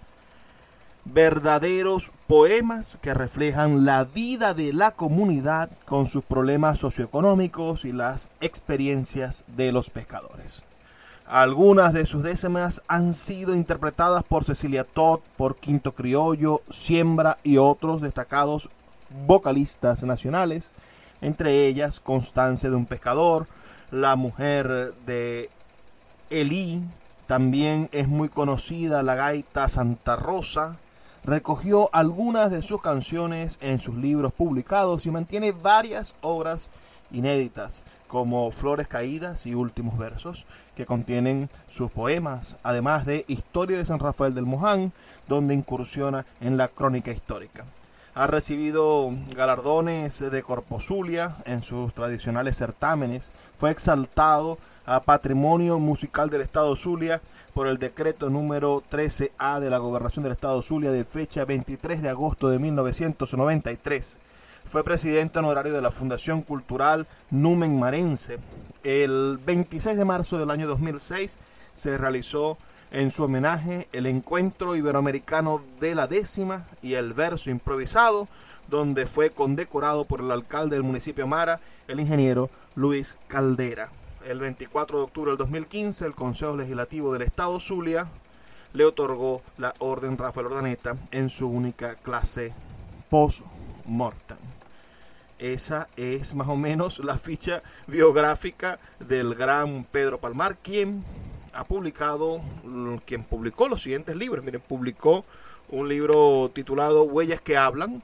verdaderos 1.05 2.11
poemas 2.27 2.97
que 3.01 3.13
reflejan 3.13 3.85
la 3.85 4.03
vida 4.03 4.53
de 4.53 4.73
la 4.73 4.91
comunidad 4.91 5.69
con 5.85 6.07
sus 6.07 6.23
problemas 6.23 6.79
socioeconómicos 6.79 7.85
y 7.85 7.93
las 7.93 8.29
experiencias 8.41 9.43
de 9.47 9.71
los 9.71 9.89
pescadores. 9.89 10.63
Algunas 11.27 11.93
de 11.93 12.05
sus 12.05 12.21
décimas 12.21 12.83
han 12.87 13.13
sido 13.13 13.55
interpretadas 13.55 14.23
por 14.23 14.43
Cecilia 14.43 14.83
Todd, 14.83 15.21
por 15.37 15.55
Quinto 15.55 15.93
Criollo, 15.93 16.61
Siembra 16.69 17.37
y 17.43 17.57
otros 17.57 18.01
destacados 18.01 18.69
vocalistas 19.25 20.03
nacionales, 20.03 20.71
entre 21.21 21.65
ellas 21.65 21.99
Constancia 21.99 22.69
de 22.69 22.75
un 22.75 22.85
Pescador, 22.85 23.47
La 23.89 24.15
Mujer 24.15 24.93
de 25.05 25.49
Elí, 26.29 26.83
también 27.27 27.89
es 27.91 28.07
muy 28.07 28.29
conocida 28.29 29.01
la 29.01 29.15
gaita 29.15 29.67
Santa 29.67 30.15
Rosa, 30.15 30.77
recogió 31.25 31.89
algunas 31.91 32.51
de 32.51 32.61
sus 32.61 32.81
canciones 32.81 33.57
en 33.61 33.79
sus 33.79 33.95
libros 33.95 34.31
publicados 34.31 35.05
y 35.05 35.11
mantiene 35.11 35.51
varias 35.51 36.13
obras 36.21 36.69
inéditas 37.11 37.83
como 38.07 38.51
Flores 38.51 38.87
Caídas 38.87 39.47
y 39.47 39.55
Últimos 39.55 39.97
Versos, 39.97 40.45
que 40.75 40.85
contienen 40.85 41.49
sus 41.71 41.89
poemas, 41.91 42.55
además 42.61 43.05
de 43.05 43.25
Historia 43.27 43.77
de 43.77 43.85
San 43.85 43.99
Rafael 43.99 44.35
del 44.35 44.45
Moján, 44.45 44.93
donde 45.27 45.55
incursiona 45.55 46.25
en 46.41 46.57
la 46.57 46.67
crónica 46.67 47.11
histórica. 47.11 47.65
Ha 48.13 48.27
recibido 48.27 49.11
galardones 49.35 50.19
de 50.19 50.43
Corposulia 50.43 51.35
en 51.45 51.63
sus 51.63 51.93
tradicionales 51.93 52.55
certámenes, 52.55 53.31
fue 53.57 53.71
exaltado 53.71 54.59
a 54.85 55.01
Patrimonio 55.01 55.79
Musical 55.79 56.29
del 56.29 56.41
Estado 56.41 56.75
Zulia 56.75 57.21
por 57.53 57.67
el 57.67 57.77
decreto 57.77 58.29
número 58.29 58.83
13A 58.89 59.59
de 59.59 59.69
la 59.69 59.79
Gobernación 59.79 60.23
del 60.23 60.33
Estado 60.33 60.61
Zulia 60.61 60.91
de 60.91 61.05
fecha 61.05 61.45
23 61.45 62.01
de 62.01 62.09
agosto 62.09 62.49
de 62.49 62.59
1993. 62.59 64.17
Fue 64.69 64.83
presidente 64.83 65.39
honorario 65.39 65.73
de 65.73 65.81
la 65.81 65.91
Fundación 65.91 66.41
Cultural 66.41 67.07
Numen 67.31 67.79
Marense. 67.79 68.37
El 68.83 69.39
26 69.43 69.97
de 69.97 70.05
marzo 70.05 70.37
del 70.37 70.51
año 70.51 70.67
2006 70.67 71.37
se 71.73 71.97
realizó 71.97 72.57
en 72.91 73.11
su 73.11 73.23
homenaje 73.23 73.87
el 73.91 74.05
Encuentro 74.05 74.75
Iberoamericano 74.75 75.61
de 75.79 75.95
la 75.95 76.07
Décima 76.07 76.65
y 76.83 76.93
el 76.93 77.13
Verso 77.13 77.49
Improvisado, 77.49 78.27
donde 78.69 79.07
fue 79.07 79.31
condecorado 79.31 80.05
por 80.05 80.19
el 80.19 80.31
alcalde 80.31 80.75
del 80.75 80.83
municipio 80.83 81.25
Mara, 81.25 81.59
el 81.87 81.99
ingeniero 81.99 82.49
Luis 82.75 83.15
Caldera 83.27 83.89
el 84.25 84.39
24 84.39 84.97
de 84.97 85.03
octubre 85.03 85.31
del 85.31 85.37
2015, 85.37 86.05
el 86.05 86.15
Consejo 86.15 86.57
Legislativo 86.57 87.13
del 87.13 87.21
Estado 87.21 87.59
Zulia 87.59 88.07
le 88.73 88.85
otorgó 88.85 89.43
la 89.57 89.75
Orden 89.79 90.17
Rafael 90.17 90.47
Ordaneta 90.47 90.97
en 91.11 91.29
su 91.29 91.47
única 91.47 91.93
clase 91.95 92.53
post-mortem. 93.09 94.37
Esa 95.37 95.89
es 95.95 96.33
más 96.33 96.47
o 96.47 96.55
menos 96.55 96.99
la 96.99 97.17
ficha 97.17 97.61
biográfica 97.87 98.79
del 98.99 99.35
gran 99.35 99.83
Pedro 99.83 100.17
Palmar, 100.17 100.57
quien 100.57 101.03
ha 101.53 101.63
publicado, 101.63 102.41
quien 103.05 103.23
publicó 103.23 103.69
los 103.69 103.83
siguientes 103.83 104.15
libros. 104.15 104.43
Miren, 104.43 104.61
publicó 104.61 105.23
un 105.69 105.87
libro 105.87 106.49
titulado 106.53 107.03
Huellas 107.03 107.41
que 107.41 107.57
hablan 107.57 108.01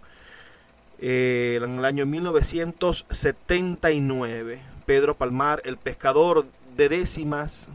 eh, 1.00 1.60
en 1.62 1.80
el 1.80 1.86
año 1.86 2.06
1979. 2.06 4.62
Pedro 4.86 5.16
Palmar, 5.16 5.62
el 5.66 5.78
pescador 5.78 6.46
de 6.76 6.90
décimas, 6.90 7.70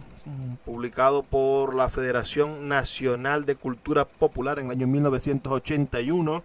publicado 0.64 1.22
por 1.22 1.74
la 1.74 1.88
Federación 1.88 2.68
Nacional 2.68 3.44
de 3.44 3.54
Cultura 3.54 4.04
Popular 4.04 4.58
en 4.58 4.66
el 4.66 4.72
año 4.72 4.86
1981. 4.86 6.42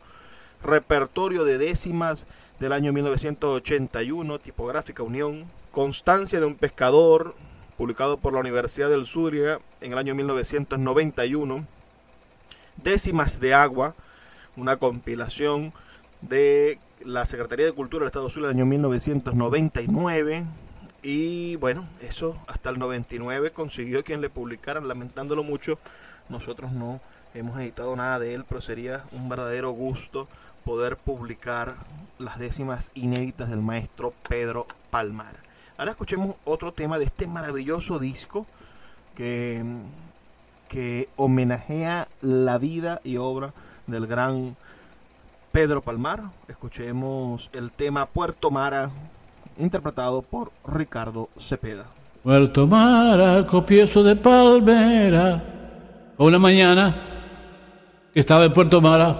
Repertorio 0.63 1.43
de 1.43 1.57
décimas 1.57 2.25
del 2.59 2.73
año 2.73 2.93
1981, 2.93 4.39
Tipográfica 4.39 5.01
Unión, 5.01 5.45
Constancia 5.71 6.39
de 6.39 6.45
un 6.45 6.55
pescador, 6.55 7.33
publicado 7.77 8.17
por 8.17 8.33
la 8.33 8.39
Universidad 8.39 8.89
del 8.89 9.07
Zulia 9.07 9.59
en 9.79 9.93
el 9.93 9.97
año 9.97 10.13
1991, 10.13 11.65
Décimas 12.77 13.39
de 13.39 13.55
Agua, 13.55 13.95
una 14.55 14.77
compilación 14.77 15.73
de 16.21 16.77
la 17.05 17.25
Secretaría 17.25 17.65
de 17.65 17.71
Cultura 17.71 18.03
del 18.03 18.07
Estado 18.07 18.29
Sur 18.29 18.43
del 18.43 18.51
año 18.51 18.65
1999. 18.65 20.45
Y 21.03 21.55
bueno, 21.57 21.87
eso 22.01 22.37
hasta 22.47 22.69
el 22.69 22.79
99 22.79 23.51
consiguió 23.51 24.03
quien 24.03 24.21
le 24.21 24.29
publicaran, 24.29 24.87
lamentándolo 24.87 25.43
mucho. 25.43 25.79
Nosotros 26.29 26.71
no 26.71 26.99
hemos 27.33 27.59
editado 27.59 27.95
nada 27.95 28.19
de 28.19 28.33
él, 28.33 28.45
pero 28.47 28.61
sería 28.61 29.03
un 29.11 29.29
verdadero 29.29 29.71
gusto 29.71 30.27
poder 30.63 30.97
publicar 30.97 31.75
las 32.19 32.37
décimas 32.37 32.91
inéditas 32.93 33.49
del 33.49 33.61
maestro 33.61 34.13
Pedro 34.29 34.67
Palmar. 34.89 35.35
Ahora 35.77 35.91
escuchemos 35.91 36.35
otro 36.45 36.71
tema 36.71 36.99
de 36.99 37.05
este 37.05 37.25
maravilloso 37.25 37.97
disco 37.97 38.45
que, 39.15 39.63
que 40.69 41.09
homenajea 41.15 42.07
la 42.21 42.59
vida 42.59 43.01
y 43.03 43.17
obra 43.17 43.53
del 43.87 44.05
gran 44.05 44.55
Pedro 45.51 45.81
Palmar. 45.81 46.23
Escuchemos 46.47 47.49
el 47.53 47.71
tema 47.71 48.05
Puerto 48.05 48.51
Mara, 48.51 48.89
interpretado 49.57 50.21
por 50.21 50.51
Ricardo 50.65 51.29
Cepeda. 51.37 51.85
Puerto 52.23 52.67
Mara, 52.67 53.43
copioso 53.43 54.03
de 54.03 54.15
palmera. 54.15 55.43
Una 56.17 56.39
mañana 56.39 56.95
que 58.13 58.19
estaba 58.19 58.45
en 58.45 58.53
Puerto 58.53 58.79
Mara, 58.79 59.19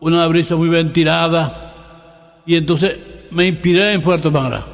una 0.00 0.26
brisa 0.26 0.54
muy 0.56 0.68
ventilada, 0.68 2.42
y 2.46 2.56
entonces 2.56 2.98
me 3.30 3.46
inspiré 3.46 3.92
en 3.92 4.02
Puerto 4.02 4.30
Mara. 4.30 4.73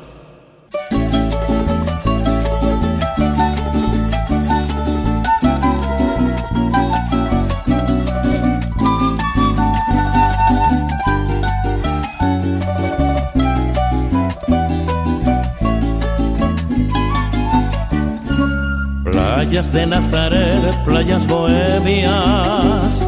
Playas 19.40 19.72
de 19.72 19.86
Nazaret, 19.86 20.84
playas 20.84 21.26
bohemias, 21.26 23.00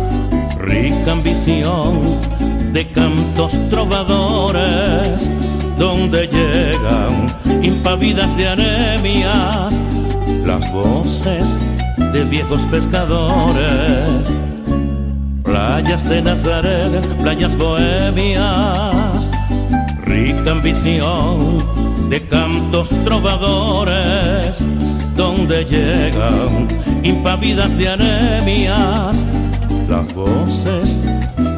rica 0.59 1.13
ambición 1.13 2.01
de 2.73 2.89
cantos 2.89 3.53
trovadores, 3.69 5.29
donde 5.77 6.27
llegan 6.29 7.27
impavidas 7.63 8.35
de 8.39 8.49
anemias 8.49 9.79
las 10.47 10.73
voces 10.73 11.55
de 12.15 12.25
viejos 12.25 12.63
pescadores. 12.63 14.33
Playas 15.43 16.09
de 16.09 16.23
Nazaret, 16.23 17.07
playas 17.21 17.55
bohemias, 17.59 19.31
rica 20.07 20.53
ambición 20.53 21.82
de 22.13 22.21
cantos 22.29 22.91
trovadores, 23.07 24.63
donde 25.17 25.65
llegan 25.65 26.69
impavidas 27.03 27.75
de 27.79 27.89
anemias 27.89 29.25
las 29.89 30.13
voces 30.15 30.99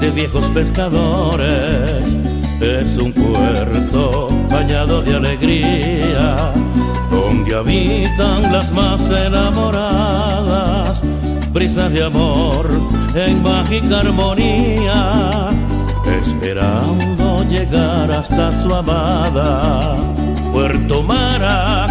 de 0.01 0.11
viejos 0.13 0.45
pescadores. 0.55 2.15
Es 2.61 2.97
un 2.99 3.13
puerto 3.13 4.29
bañado 4.49 5.03
de 5.03 5.17
alegría, 5.17 6.37
donde 7.11 7.57
habitan 7.57 8.53
las 8.53 8.71
más 8.71 9.11
enamoradas, 9.11 11.03
brisas 11.53 11.93
de 11.93 12.05
amor 12.05 12.69
en 13.17 13.43
mágica 13.43 13.99
armonía, 13.99 15.49
esperando 16.23 17.43
llegar 17.51 18.13
hasta 18.13 18.63
su 18.63 18.73
amada. 18.73 19.97
Puerto 20.55 21.03
Mara, 21.03 21.85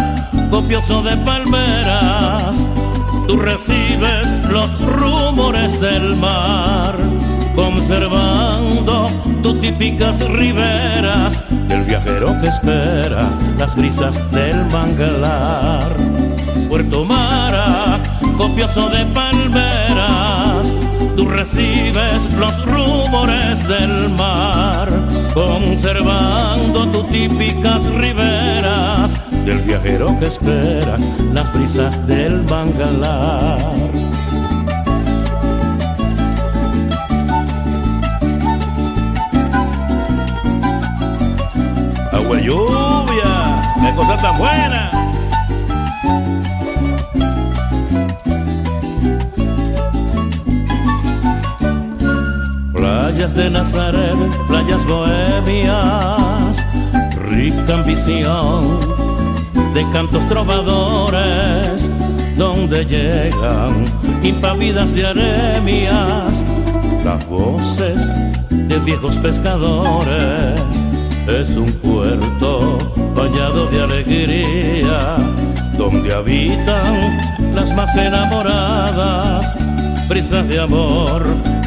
copioso 0.50 1.02
de 1.02 1.14
palmeras, 1.18 2.64
tú 3.28 3.36
recibes 3.36 4.26
los 4.48 4.80
rumores 4.80 5.78
del 5.82 6.16
mar, 6.16 6.96
conservando 7.54 9.06
tus 9.42 9.60
típicas 9.60 10.18
riberas 10.30 11.44
del 11.68 11.84
viajero 11.84 12.40
que 12.40 12.48
espera 12.48 13.28
las 13.58 13.76
brisas 13.76 14.32
del 14.32 14.64
manglar. 14.72 15.94
Puerto 16.66 17.04
Mara, 17.04 18.00
copioso 18.38 18.88
de 18.88 19.04
palmeras, 19.04 20.72
tú 21.18 21.28
recibes 21.28 22.32
los 22.38 22.64
rumores 22.64 23.68
del 23.68 24.08
mar, 24.08 24.88
conservando 25.34 26.86
tus 26.92 27.08
típicas 27.08 27.84
riberas 27.86 29.20
del 29.44 29.58
viajero 29.58 30.16
que 30.20 30.26
espera 30.26 30.96
las 31.32 31.52
brisas 31.52 32.06
del 32.06 32.44
mangalar. 32.44 33.58
Agua 42.12 42.40
lluvia, 42.40 43.62
qué 43.82 43.94
cosa 43.96 44.16
tan 44.16 44.38
buena. 44.38 44.90
Playas 52.72 53.34
de 53.34 53.50
Nazaret, 53.50 54.16
playas 54.64 54.84
bohemias, 54.86 56.64
rica 57.28 57.74
ambición 57.74 58.78
de 59.74 59.84
cantos 59.90 60.26
trovadores, 60.28 61.90
donde 62.36 62.84
llegan 62.84 63.84
impavidas 64.22 64.92
de 64.94 65.06
anemias 65.06 66.42
las 67.04 67.28
voces 67.28 68.08
de 68.50 68.78
viejos 68.80 69.16
pescadores. 69.18 70.60
Es 71.28 71.56
un 71.56 71.70
puerto 71.82 72.78
bañado 73.14 73.66
de 73.66 73.82
alegría, 73.82 75.16
donde 75.76 76.14
habitan 76.14 77.18
las 77.54 77.74
más 77.74 77.94
enamoradas, 77.96 79.54
brisas 80.08 80.46
de 80.48 80.60
amor 80.60 81.22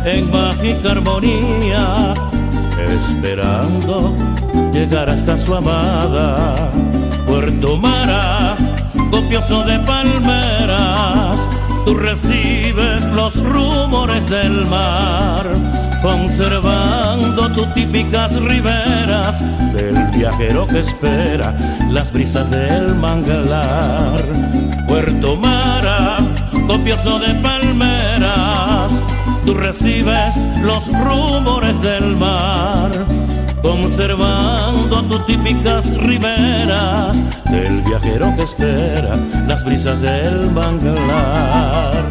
en 0.06 0.32
mágica 0.32 0.92
armonía, 0.92 2.14
esperando 2.88 4.16
llegar 4.74 5.10
hasta 5.10 5.38
su 5.38 5.56
amada. 5.56 6.56
Puerto 7.26 7.78
Mara, 7.78 8.56
copioso 9.12 9.64
de 9.64 9.80
palmeras, 9.80 11.46
tú 11.86 11.96
recibes 11.96 13.04
los 13.06 13.36
rumores 13.36 14.28
del 14.28 14.66
mar, 14.66 15.46
conservando 16.02 17.50
tus 17.52 17.74
típicas 17.74 18.40
riberas 18.42 19.42
del 19.74 19.96
viajero 20.16 20.68
que 20.68 20.80
espera 20.80 21.56
las 21.92 22.12
brisas 22.12 22.50
del 22.50 22.96
manglar. 22.96 24.22
Puerto 24.88 25.36
Mara, 25.36 26.18
copioso 26.68 27.20
de 27.20 27.34
palmeras, 27.36 27.67
tú 29.48 29.54
recibes 29.54 30.36
los 30.62 30.86
rumores 31.06 31.82
del 31.82 32.18
mar, 32.18 32.92
conservando 33.62 35.02
tus 35.06 35.26
típicas 35.26 35.90
riberas 36.00 37.18
del 37.50 37.82
viajero 37.84 38.36
que 38.36 38.44
espera 38.44 39.16
las 39.48 39.64
brisas 39.64 40.02
del 40.02 40.52
manglar. 40.52 42.04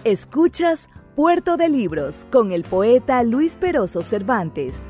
Escuchas 0.03 0.89
Puerto 1.15 1.55
de 1.55 1.69
Libros 1.69 2.27
con 2.29 2.51
el 2.51 2.63
poeta 2.63 3.23
Luis 3.23 3.55
Peroso 3.55 4.01
Cervantes. 4.01 4.89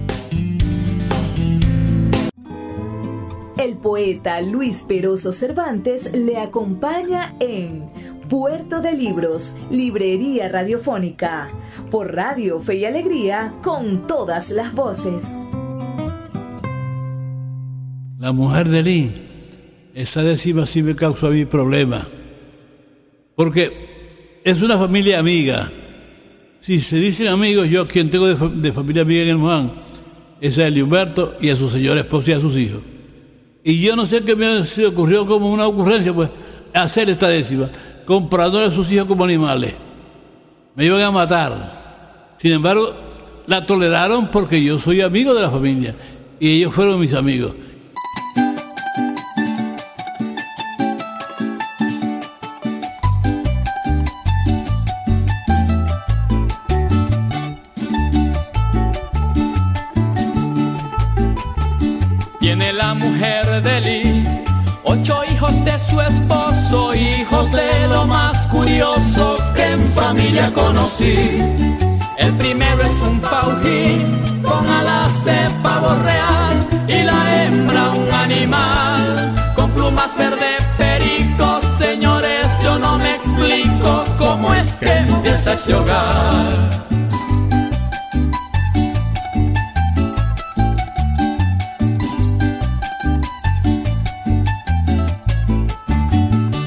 El 3.57 3.75
poeta 3.75 4.41
Luis 4.41 4.83
Peroso 4.87 5.33
Cervantes 5.33 6.15
le 6.15 6.37
acompaña 6.37 7.35
en 7.39 7.89
Puerto 8.29 8.81
de 8.81 8.93
Libros, 8.93 9.57
Librería 9.69 10.47
Radiofónica, 10.47 11.51
por 11.91 12.15
Radio 12.15 12.61
Fe 12.61 12.75
y 12.75 12.85
Alegría, 12.85 13.53
con 13.61 14.07
todas 14.07 14.51
las 14.51 14.73
voces. 14.73 15.27
La 18.17 18.31
mujer 18.31 18.69
de 18.69 18.83
Lee, 18.83 19.11
esa 19.93 20.23
décima 20.23 20.65
sí 20.65 20.81
me 20.81 20.95
causa 20.95 21.27
a 21.27 21.31
mí 21.31 21.43
problema, 21.45 22.07
porque 23.35 24.39
es 24.45 24.61
una 24.61 24.77
familia 24.77 25.19
amiga. 25.19 25.71
Si 26.61 26.79
se 26.79 26.95
dicen 26.95 27.27
amigos, 27.27 27.69
yo 27.69 27.87
quien 27.87 28.09
tengo 28.09 28.27
de, 28.27 28.71
familia 28.71 29.01
amiga 29.01 29.23
en 29.23 29.29
el 29.29 29.37
Mohan 29.37 29.73
es 30.39 30.57
a 30.57 30.67
Humberto 30.69 31.35
y 31.41 31.49
a 31.49 31.55
su 31.55 31.67
señora 31.67 31.99
esposa 31.99 32.31
y 32.31 32.33
a 32.35 32.39
sus 32.39 32.57
hijos. 32.57 32.90
Y 33.63 33.79
yo 33.79 33.95
no 33.95 34.05
sé 34.05 34.23
qué 34.23 34.35
me 34.35 34.61
ocurrió 34.87 35.25
como 35.25 35.51
una 35.51 35.67
ocurrencia, 35.67 36.13
pues, 36.13 36.29
hacer 36.73 37.09
esta 37.09 37.27
décima, 37.27 37.69
comprándole 38.05 38.65
a 38.65 38.71
sus 38.71 38.91
hijos 38.91 39.07
como 39.07 39.23
animales. 39.23 39.73
Me 40.75 40.85
iban 40.85 41.01
a 41.01 41.11
matar. 41.11 42.35
Sin 42.37 42.53
embargo, 42.53 42.93
la 43.45 43.65
toleraron 43.65 44.27
porque 44.27 44.63
yo 44.63 44.79
soy 44.79 45.01
amigo 45.01 45.33
de 45.33 45.41
la 45.41 45.51
familia 45.51 45.95
y 46.39 46.57
ellos 46.57 46.73
fueron 46.73 46.99
mis 46.99 47.13
amigos. 47.13 47.53
Familia 70.31 70.53
conocí. 70.53 71.41
El 72.17 72.33
primero 72.37 72.81
es 72.83 73.01
un 73.01 73.19
paujín 73.19 74.41
con 74.41 74.65
alas 74.65 75.25
de 75.25 75.37
pavo 75.61 75.93
real 76.03 76.67
y 76.87 77.03
la 77.03 77.43
hembra 77.43 77.89
un 77.89 78.11
animal 78.11 79.35
con 79.55 79.69
plumas 79.71 80.15
verde 80.17 80.57
perico. 80.77 81.59
Señores, 81.77 82.47
yo 82.63 82.79
no 82.79 82.97
me 82.97 83.15
explico 83.15 84.03
cómo 84.17 84.53
es 84.53 84.71
que 84.73 84.91
empieza 84.93 85.53
ese 85.53 85.73
hogar. 85.73 86.69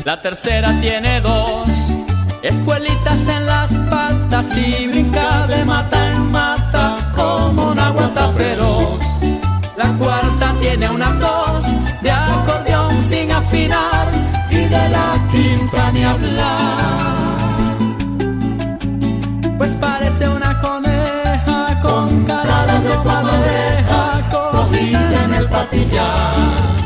La 0.04 0.20
tercera 0.20 0.70
tiene 0.82 1.22
dos 1.22 1.83
espuelitas 2.44 3.26
en 3.26 3.46
las 3.46 3.72
patas 3.88 4.46
y 4.56 4.86
brinca 4.86 5.46
de 5.46 5.64
mata 5.64 6.12
en 6.12 6.30
mata 6.30 7.10
como 7.16 7.70
una 7.70 7.88
guata 7.88 8.28
feroz. 8.28 9.00
La 9.76 9.88
cuarta 9.94 10.54
tiene 10.60 10.88
una 10.90 11.18
tos 11.18 11.62
de 12.02 12.10
acordeón 12.10 13.02
sin 13.02 13.32
afinar 13.32 14.06
y 14.50 14.56
de 14.56 14.88
la 14.90 15.18
quinta 15.32 15.90
ni 15.92 16.04
hablar. 16.04 16.94
Pues 19.56 19.74
parece 19.76 20.28
una 20.28 20.60
coneja 20.60 21.80
con 21.80 22.24
cara 22.24 22.66
de 22.66 22.94
comadreja 22.96 24.20
cogida 24.30 25.24
en 25.24 25.34
el 25.34 25.48
patillar. 25.48 26.83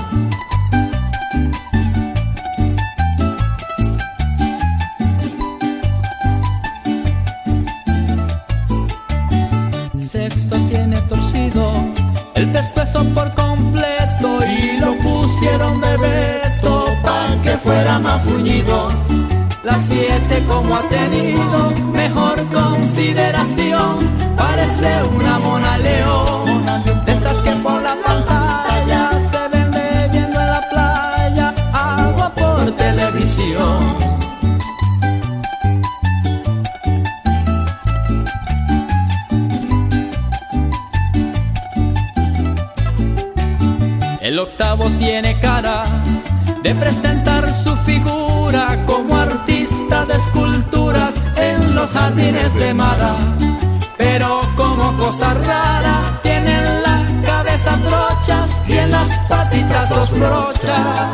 Fuera 17.59 17.99
más 17.99 18.25
bruñido. 18.25 18.89
Las 19.65 19.83
siete 19.83 20.45
como 20.47 20.75
ha 20.75 20.83
tenido 20.83 21.73
mejor 21.93 22.37
consideración, 22.49 23.99
parece 24.37 25.03
una 25.15 25.39
mona 25.39 25.79
león, 25.79 26.65
de 27.05 27.13
esas 27.13 27.37
que 27.39 27.51
por 27.51 27.83
la 27.83 27.97
pantalla 28.05 29.11
se 29.21 29.49
ven 29.53 29.71
bebiendo 29.71 30.41
en 30.41 30.47
la 30.47 30.69
playa, 30.71 31.55
agua 31.73 32.33
por 32.35 32.73
televisión. 32.77 33.99
El 44.21 44.39
octavo 44.39 44.85
tiene 44.99 45.39
cara 45.41 45.85
de 46.63 46.75
presentar 46.75 47.18
los 51.79 51.93
jardines 51.93 52.55
de 52.55 52.75
Mara. 52.75 53.15
Pero 53.97 54.41
como 54.57 54.97
cosa 54.97 55.35
rara, 55.35 56.01
tiene 56.23 56.53
en 56.59 56.83
la 56.83 56.99
cabeza 57.25 57.77
trochas 57.89 58.61
y 58.67 58.73
en 58.73 58.91
las 58.91 59.09
patitas 59.29 59.89
dos 59.91 60.11
brochas. 60.11 61.09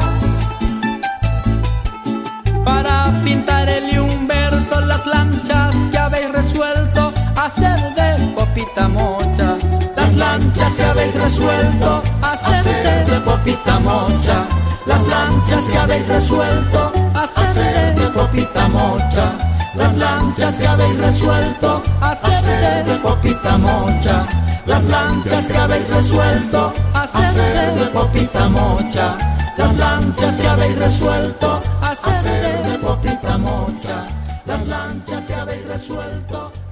Para 2.64 3.12
pintar 3.24 3.68
el 3.68 3.98
Humberto 3.98 4.80
las 4.80 5.04
lanchas 5.06 5.76
que 5.90 5.98
habéis 5.98 6.32
resuelto 6.32 7.12
hacer 7.36 7.78
de 7.94 8.26
popita 8.34 8.88
mocha. 8.88 9.56
Las 9.96 10.14
lanchas 10.14 10.74
que 10.74 10.84
habéis 10.84 11.14
resuelto 11.14 12.02
hacer 12.22 13.06
de 13.06 13.20
popita 13.20 13.78
mocha. 13.80 14.44
Las 14.86 15.02
lanchas 15.08 15.64
que 15.64 15.78
habéis 15.78 16.06
resuelto 16.08 16.92
hacer 17.14 17.94
de 17.94 18.06
popita 18.08 18.68
mocha. 18.68 19.53
Las 19.76 19.94
lanchas 19.96 20.58
que 20.58 20.66
habéis 20.66 20.96
resuelto 20.98 21.82
hacer 22.00 22.84
de 22.84 22.96
popita 22.96 23.58
mocha. 23.58 24.26
las 24.66 24.84
lanchas 24.84 25.46
que 25.46 25.56
habéis 25.56 25.88
resuelto 25.88 26.72
hacer 26.94 27.74
de 27.74 27.86
popita 27.86 28.48
mocha, 28.48 29.16
las 29.58 29.74
lanchas 29.76 30.36
que 30.36 30.48
habéis 30.48 30.78
resuelto 30.78 31.60
hacer 31.82 32.62
de 32.64 32.78
popita 32.78 33.36
mocha, 33.38 34.06
las 34.46 34.66
lanchas 34.66 35.26
que 35.26 35.34
habéis 35.34 35.64
resuelto 35.66 36.63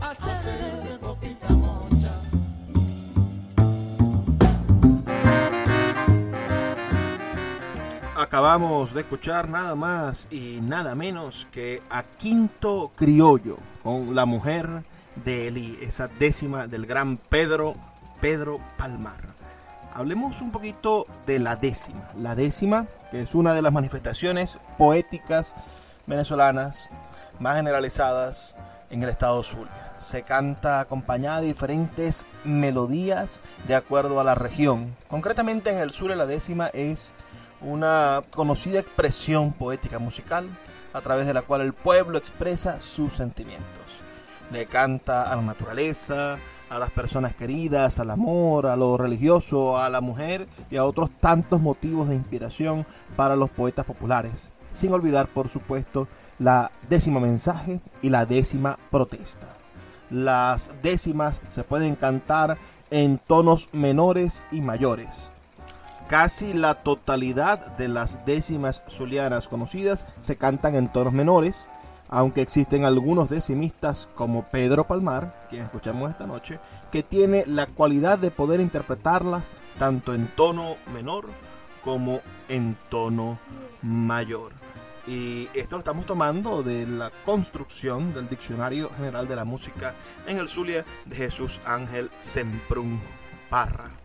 Acabamos 8.33 8.95
de 8.95 9.03
escuchar 9.03 9.47
nada 9.51 9.75
más 9.75 10.27
y 10.31 10.61
nada 10.63 10.95
menos 10.95 11.47
que 11.53 11.83
a 11.91 12.03
Quinto 12.03 12.91
Criollo 12.97 13.59
con 13.83 14.15
la 14.15 14.25
mujer 14.25 14.85
de 15.23 15.49
Eli, 15.49 15.79
esa 15.83 16.09
décima 16.09 16.67
del 16.67 16.87
gran 16.87 17.19
Pedro, 17.19 17.75
Pedro 18.23 18.59
Palmar. 18.79 19.21
Hablemos 19.93 20.41
un 20.41 20.51
poquito 20.51 21.07
de 21.27 21.41
la 21.41 21.57
décima. 21.57 22.09
La 22.17 22.35
décima, 22.35 22.87
que 23.11 23.21
es 23.21 23.35
una 23.35 23.53
de 23.53 23.61
las 23.61 23.75
manifestaciones 23.75 24.57
poéticas 24.79 25.53
venezolanas 26.07 26.89
más 27.39 27.57
generalizadas 27.57 28.57
en 28.89 29.03
el 29.03 29.11
estado 29.11 29.43
Zulia. 29.43 29.93
Se 29.99 30.23
canta 30.23 30.81
acompañada 30.81 31.43
de 31.43 31.49
diferentes 31.49 32.25
melodías 32.45 33.41
de 33.69 33.75
acuerdo 33.75 34.21
a 34.21 34.25
la 34.25 34.35
región. 34.35 34.97
Concretamente 35.09 35.71
en 35.71 35.81
el 35.81 35.93
sur 35.93 36.17
la 36.17 36.25
décima 36.25 36.69
es 36.69 37.13
una 37.65 38.23
conocida 38.35 38.81
expresión 38.81 39.53
poética 39.53 39.99
musical 39.99 40.49
a 40.93 41.01
través 41.01 41.27
de 41.27 41.35
la 41.35 41.43
cual 41.43 41.63
el 41.63 41.73
pueblo 41.73 42.19
expresa 42.19 42.81
sus 42.81 43.15
sentimientos. 43.15 43.67
Le 44.51 44.67
canta 44.67 45.33
a 45.33 45.37
la 45.37 45.43
naturaleza, 45.43 46.37
a 46.69 46.79
las 46.79 46.91
personas 46.91 47.35
queridas, 47.35 47.99
al 47.99 48.11
amor, 48.11 48.67
a 48.67 48.77
lo 48.77 48.97
religioso, 48.97 49.79
a 49.79 49.89
la 49.89 50.01
mujer 50.01 50.47
y 50.71 50.77
a 50.77 50.85
otros 50.85 51.11
tantos 51.11 51.61
motivos 51.61 52.09
de 52.09 52.15
inspiración 52.15 52.87
para 53.17 53.37
los 53.37 53.51
poetas 53.51 53.85
populares. 53.85 54.51
Sin 54.71 54.93
olvidar, 54.93 55.29
por 55.29 55.49
supuesto, 55.49 56.09
la 56.39 56.71
décima 56.89 57.21
mensaje 57.21 57.81
y 58.01 58.09
la 58.09 58.25
décima 58.27 58.79
protesta. 58.91 59.49
Las 60.11 60.71
décimas 60.83 61.41
se 61.49 61.65
pueden 61.65 61.95
cantar 61.95 62.57
en 62.91 63.19
tonos 63.19 63.69
menores 63.73 64.43
y 64.51 64.61
mayores. 64.61 65.32
Casi 66.09 66.53
la 66.53 66.75
totalidad 66.83 67.77
de 67.77 67.89
las 67.89 68.25
décimas 68.25 68.83
zulianas 68.89 69.49
conocidas 69.49 70.05
se 70.21 70.37
cantan 70.37 70.75
en 70.75 70.93
tonos 70.93 71.13
menores, 71.13 71.69
aunque 72.09 72.43
existen 72.43 72.85
algunos 72.85 73.31
decimistas 73.31 74.09
como 74.15 74.45
Pedro 74.45 74.87
Palmar, 74.87 75.47
quien 75.49 75.63
escuchamos 75.63 76.11
esta 76.11 76.27
noche, 76.27 76.61
que 76.91 77.03
tiene 77.03 77.45
la 77.47 77.67
cualidad 77.67 78.19
de 78.19 78.31
poder 78.31 78.61
interpretarlas 78.61 79.51
tanto 79.79 80.13
en 80.13 80.27
tono 80.27 80.77
menor 80.93 81.27
como 81.83 82.21
en 82.49 82.77
tono 82.91 83.39
mayor. 83.81 84.53
Y 85.07 85.49
esto 85.55 85.77
lo 85.77 85.79
estamos 85.81 86.07
tomando 86.07 86.63
de 86.63 86.87
la 86.87 87.11
construcción 87.25 88.13
del 88.13 88.29
Diccionario 88.29 88.91
General 88.97 89.27
de 89.27 89.37
la 89.37 89.45
Música 89.45 89.95
en 90.27 90.37
el 90.37 90.49
Zulia 90.49 90.85
de 91.07 91.17
Jesús 91.17 91.59
Ángel 91.65 92.11
Semprún 92.21 93.01
Parra. 93.49 94.02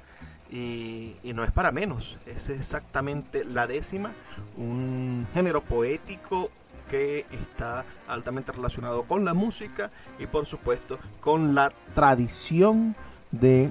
Y, 0.51 1.15
no 1.23 1.43
es 1.43 1.51
para 1.51 1.71
menos, 1.71 2.15
es 2.25 2.49
exactamente 2.49 3.43
la 3.43 3.67
décima, 3.67 4.11
un 4.55 5.27
género 5.33 5.61
poético 5.61 6.49
que 6.89 7.25
está 7.31 7.83
altamente 8.07 8.53
relacionado 8.53 9.03
con 9.03 9.25
la 9.25 9.33
música 9.33 9.91
y 10.19 10.25
por 10.25 10.45
supuesto 10.45 10.97
con 11.19 11.53
la 11.53 11.71
tradición 11.93 12.95
de 13.31 13.69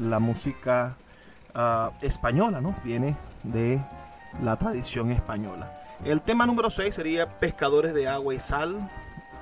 la 0.00 0.18
música 0.18 0.96
uh, 1.54 1.90
española, 2.04 2.60
¿no? 2.60 2.74
Viene 2.82 3.16
de 3.44 3.80
la 4.42 4.56
tradición 4.56 5.12
española. 5.12 5.72
El 6.04 6.20
tema 6.20 6.44
número 6.44 6.70
6 6.70 6.94
sería 6.94 7.38
Pescadores 7.38 7.94
de 7.94 8.08
Agua 8.08 8.34
y 8.34 8.40
Sal, 8.40 8.90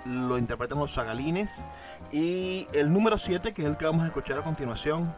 lo 0.04 0.38
interpretan 0.38 0.78
los 0.78 0.94
zagalines. 0.94 1.64
Y 2.12 2.68
el 2.72 2.92
número 2.92 3.18
7, 3.18 3.52
que 3.52 3.62
es 3.62 3.68
el 3.68 3.76
que 3.76 3.86
vamos 3.86 4.04
a 4.04 4.06
escuchar 4.06 4.38
a 4.38 4.42
continuación, 4.42 5.14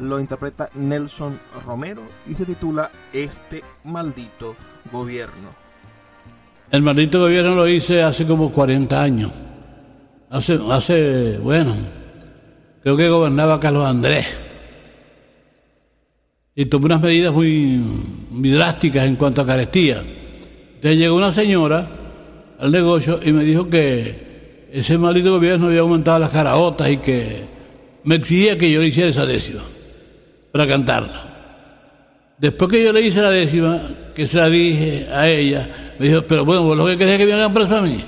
lo 0.00 0.18
interpreta 0.18 0.68
Nelson 0.74 1.38
Romero 1.64 2.02
y 2.28 2.34
se 2.34 2.44
titula 2.44 2.90
Este 3.12 3.62
maldito 3.84 4.56
gobierno. 4.90 5.54
El 6.70 6.82
maldito 6.82 7.20
gobierno 7.20 7.54
lo 7.54 7.68
hice 7.68 8.02
hace 8.02 8.26
como 8.26 8.50
40 8.52 9.02
años. 9.02 9.30
Hace, 10.30 10.58
hace, 10.70 11.38
bueno, 11.38 11.74
creo 12.82 12.96
que 12.96 13.08
gobernaba 13.08 13.60
Carlos 13.60 13.84
Andrés. 13.84 14.26
Y 16.54 16.66
tomó 16.66 16.86
unas 16.86 17.00
medidas 17.00 17.32
muy, 17.32 17.82
drásticas 18.30 19.06
en 19.06 19.16
cuanto 19.16 19.42
a 19.42 19.46
carestía. 19.46 20.02
Entonces 20.74 20.98
llegó 20.98 21.16
una 21.16 21.30
señora 21.30 21.88
al 22.58 22.70
negocio 22.70 23.18
y 23.22 23.32
me 23.32 23.44
dijo 23.44 23.68
que 23.68 24.68
ese 24.72 24.96
maldito 24.96 25.32
gobierno 25.32 25.66
había 25.66 25.80
aumentado 25.80 26.18
las 26.18 26.30
caraotas 26.30 26.88
y 26.90 26.98
que 26.98 27.42
me 28.04 28.14
exigía 28.14 28.56
que 28.56 28.70
yo 28.70 28.80
le 28.80 28.88
hiciera 28.88 29.10
esa 29.10 29.26
décima 29.26 29.62
para 30.52 30.66
cantarla. 30.66 31.30
Después 32.38 32.70
que 32.70 32.82
yo 32.82 32.92
le 32.92 33.02
hice 33.02 33.20
la 33.20 33.30
décima, 33.30 33.80
que 34.14 34.26
se 34.26 34.38
la 34.38 34.48
dije 34.48 35.08
a 35.12 35.28
ella, 35.28 35.68
me 35.98 36.08
dijo, 36.08 36.22
pero 36.22 36.44
bueno, 36.44 36.62
¿vos 36.62 36.76
lo 36.76 36.86
que 36.86 36.96
querés 36.96 37.18
que 37.18 37.26
me 37.26 37.34
hagan 37.34 37.52
preso 37.52 37.76
a 37.76 37.82
mí? 37.82 37.98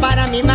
para 0.00 0.26
mi 0.28 0.42
madre. 0.42 0.51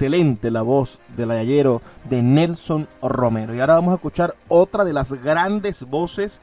Excelente 0.00 0.50
la 0.50 0.62
voz 0.62 0.98
del 1.14 1.30
ayallero 1.30 1.82
de 2.08 2.22
Nelson 2.22 2.88
Romero. 3.02 3.54
Y 3.54 3.60
ahora 3.60 3.74
vamos 3.74 3.92
a 3.92 3.96
escuchar 3.96 4.34
otra 4.48 4.82
de 4.84 4.94
las 4.94 5.12
grandes 5.12 5.82
voces 5.82 6.40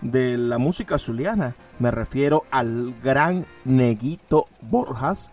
de 0.00 0.38
la 0.38 0.58
música 0.58 0.96
zuliana. 0.96 1.56
Me 1.80 1.90
refiero 1.90 2.44
al 2.52 2.94
gran 3.02 3.46
Neguito 3.64 4.46
Borjas 4.60 5.32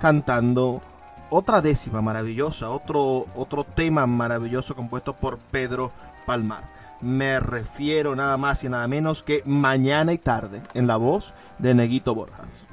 cantando 0.00 0.80
otra 1.28 1.60
décima 1.60 2.00
maravillosa, 2.00 2.70
otro, 2.70 3.26
otro 3.34 3.64
tema 3.64 4.06
maravilloso 4.06 4.74
compuesto 4.74 5.12
por 5.12 5.36
Pedro 5.36 5.92
Palmar. 6.24 6.64
Me 7.02 7.40
refiero 7.40 8.16
nada 8.16 8.38
más 8.38 8.64
y 8.64 8.70
nada 8.70 8.88
menos 8.88 9.22
que 9.22 9.42
Mañana 9.44 10.14
y 10.14 10.18
Tarde 10.18 10.62
en 10.72 10.86
la 10.86 10.96
voz 10.96 11.34
de 11.58 11.74
Neguito 11.74 12.14
Borjas. 12.14 12.64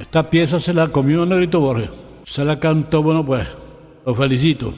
Esta 0.00 0.30
pieza 0.30 0.60
se 0.60 0.72
la 0.72 0.90
comió 0.90 1.26
Negrito 1.26 1.58
Borges. 1.58 2.07
Se 2.28 2.44
la 2.44 2.60
cantó, 2.60 3.02
bueno, 3.02 3.24
pues, 3.24 3.48
lo 4.04 4.14
felicito. 4.14 4.74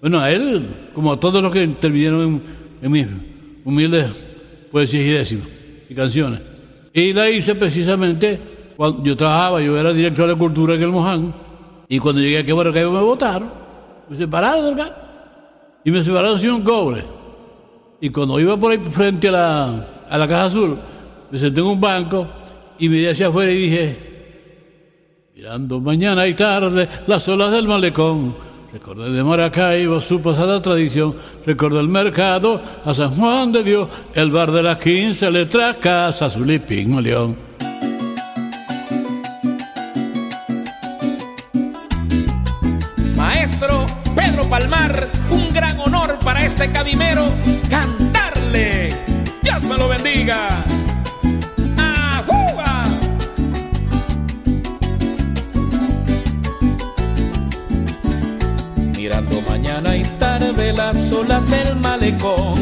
Bueno, 0.00 0.18
a 0.18 0.32
él, 0.32 0.68
como 0.92 1.12
a 1.12 1.20
todos 1.20 1.40
los 1.40 1.52
que 1.52 1.62
intervinieron 1.62 2.42
en, 2.82 2.90
mis 2.90 3.06
humildes 3.64 4.26
poesías 4.72 5.04
y 5.04 5.10
décimas 5.10 5.46
y 5.88 5.94
canciones. 5.94 6.40
Y 6.92 7.12
la 7.12 7.30
hice 7.30 7.54
precisamente 7.54 8.40
cuando 8.76 9.04
yo 9.04 9.16
trabajaba, 9.16 9.62
yo 9.62 9.78
era 9.78 9.92
director 9.92 10.28
de 10.28 10.34
cultura 10.34 10.74
en 10.74 10.82
el 10.82 10.88
Moján. 10.88 11.32
Y 11.88 12.00
cuando 12.00 12.20
llegué 12.20 12.38
aquí 12.38 12.50
a 12.50 12.56
Maracaibo 12.56 12.90
me 12.90 13.00
votaron. 13.00 13.48
Me 14.10 14.16
separaron 14.16 14.74
acá. 14.74 14.96
Y 15.84 15.92
me 15.92 16.02
separaron 16.02 16.36
sin 16.36 16.50
un 16.50 16.62
cobre. 16.62 17.04
Y 18.00 18.10
cuando 18.10 18.40
iba 18.40 18.56
por 18.56 18.72
ahí 18.72 18.78
frente 18.78 19.28
a 19.28 19.30
la, 19.30 19.86
a 20.10 20.18
la 20.18 20.26
Caja 20.26 20.46
Azul, 20.46 20.76
me 21.30 21.38
senté 21.38 21.60
en 21.60 21.66
un 21.68 21.80
banco 21.80 22.26
y 22.76 22.88
miré 22.88 23.12
hacia 23.12 23.28
afuera 23.28 23.52
y 23.52 23.56
dije, 23.56 24.15
mirando 25.36 25.82
mañana 25.82 26.26
y 26.26 26.32
tarde 26.32 26.88
las 27.06 27.28
olas 27.28 27.50
del 27.50 27.68
malecón, 27.68 28.34
recordé 28.72 29.10
de 29.10 29.22
Maracaibo 29.22 30.00
su 30.00 30.22
pasada 30.22 30.62
tradición, 30.62 31.14
recordé 31.44 31.80
el 31.80 31.90
mercado 31.90 32.62
a 32.82 32.94
San 32.94 33.10
Juan 33.10 33.52
de 33.52 33.62
Dios, 33.62 33.86
el 34.14 34.30
bar 34.30 34.50
de 34.50 34.62
las 34.62 34.78
quince 34.78 35.30
letras, 35.30 35.76
casa 35.76 36.30
y 36.38 36.84
León. 37.02 37.36
Maestro 43.14 43.84
Pedro 44.14 44.48
Palmar, 44.48 45.06
un 45.30 45.50
gran 45.50 45.78
honor 45.80 46.18
para 46.24 46.46
este 46.46 46.72
cabimero 46.72 47.26
cantarle. 47.68 48.88
Dios 49.42 49.62
me 49.64 49.76
lo 49.76 49.86
bendiga. 49.86 50.65
Malecón, 62.06 62.54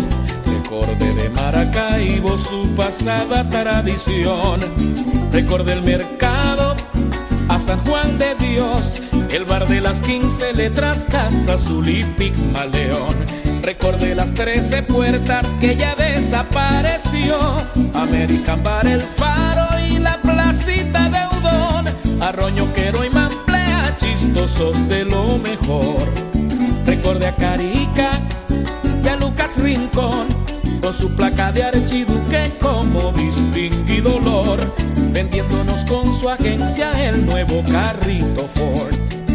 recordé 0.47 1.15
de 1.15 1.29
Maracaibo 1.29 2.39
su 2.39 2.69
pasada 2.75 3.49
tradición. 3.49 4.61
Recordé 5.33 5.75
el 5.75 5.83
mercado 5.83 6.75
a 7.49 7.61
San 7.61 7.79
Juan 7.85 8.17
de 8.17 8.35
Dios, 8.37 9.03
el 9.31 9.45
bar 9.45 9.67
de 9.69 9.81
las 9.81 10.01
quince 10.01 10.53
letras, 10.55 11.05
Casa 11.11 11.55
Azul 11.55 11.89
y 11.89 12.05
Pigmaleón. 12.05 13.15
Recordé 13.63 14.15
las 14.15 14.33
trece 14.33 14.83
puertas 14.83 15.47
que 15.61 15.77
ya 15.77 15.95
desapareció, 15.95 17.37
American 17.95 18.63
Bar, 18.63 18.87
el 18.87 19.01
Faro 19.01 19.69
y 19.79 19.99
la 19.99 20.17
placita 20.23 21.11
de 21.11 21.39
Udón, 21.39 22.23
Arroñoquero 22.23 23.05
y 23.05 23.11
Mamplea, 23.11 23.95
chistosos 23.99 24.89
de 24.89 25.05
lo 25.05 25.39
mejor. 25.39 26.09
Recordé 26.87 27.29
a 27.29 27.37
Carica 27.37 28.24
Rincón, 29.57 30.29
con 30.83 30.95
su 30.95 31.15
placa 31.15 31.53
de 31.53 31.65
archiduque 31.65 32.53
como 32.61 33.13
distinguido 33.13 34.19
vendiéndonos 35.13 35.85
con 35.85 36.13
su 36.13 36.29
agencia 36.29 36.93
el 37.09 37.25
nuevo 37.25 37.63
carrito 37.71 38.49
Ford. 38.55 38.95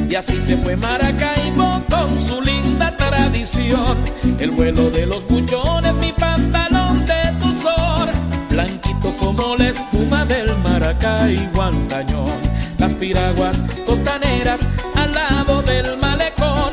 Y 0.10 0.16
así 0.16 0.40
se 0.40 0.58
fue 0.58 0.76
Maracaibo 0.76 1.82
con 1.90 2.20
su 2.20 2.42
linda 2.42 2.96
tradición, 2.98 3.98
el 4.40 4.52
vuelo 4.52 4.90
de 4.90 5.06
los 5.06 5.26
buchones, 5.28 5.94
mi 5.96 6.12
pantalón 6.12 7.06
de 7.06 7.34
tuzor, 7.40 8.10
blanquito 8.50 9.16
como 9.18 9.56
la 9.56 9.70
espuma 9.70 10.26
del 10.26 10.56
Maracaibo 10.58 11.62
antañón, 11.62 12.42
las 12.78 12.94
piraguas 12.94 13.64
costaneras 13.86 14.60
al 14.96 15.14
lado 15.14 15.62
del 15.62 15.98
malecón, 15.98 16.72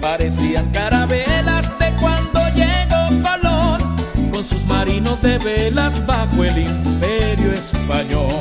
parecían 0.00 0.70
carabelas 0.70 0.93
marinos 5.44 5.58
de 5.58 5.64
velas 5.64 6.06
bajo 6.06 6.44
el 6.44 6.58
imperio 6.58 7.52
español. 7.52 8.33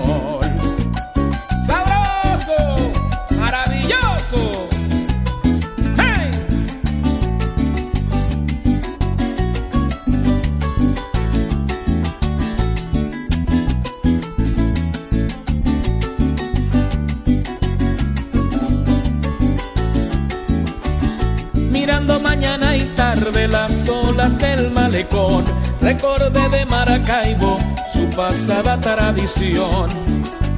Malecón, 24.94 25.44
recordé 25.82 26.50
de 26.50 26.66
Maracaibo 26.68 27.58
su 27.91 28.08
pasada 28.16 28.80
tradición. 28.80 29.89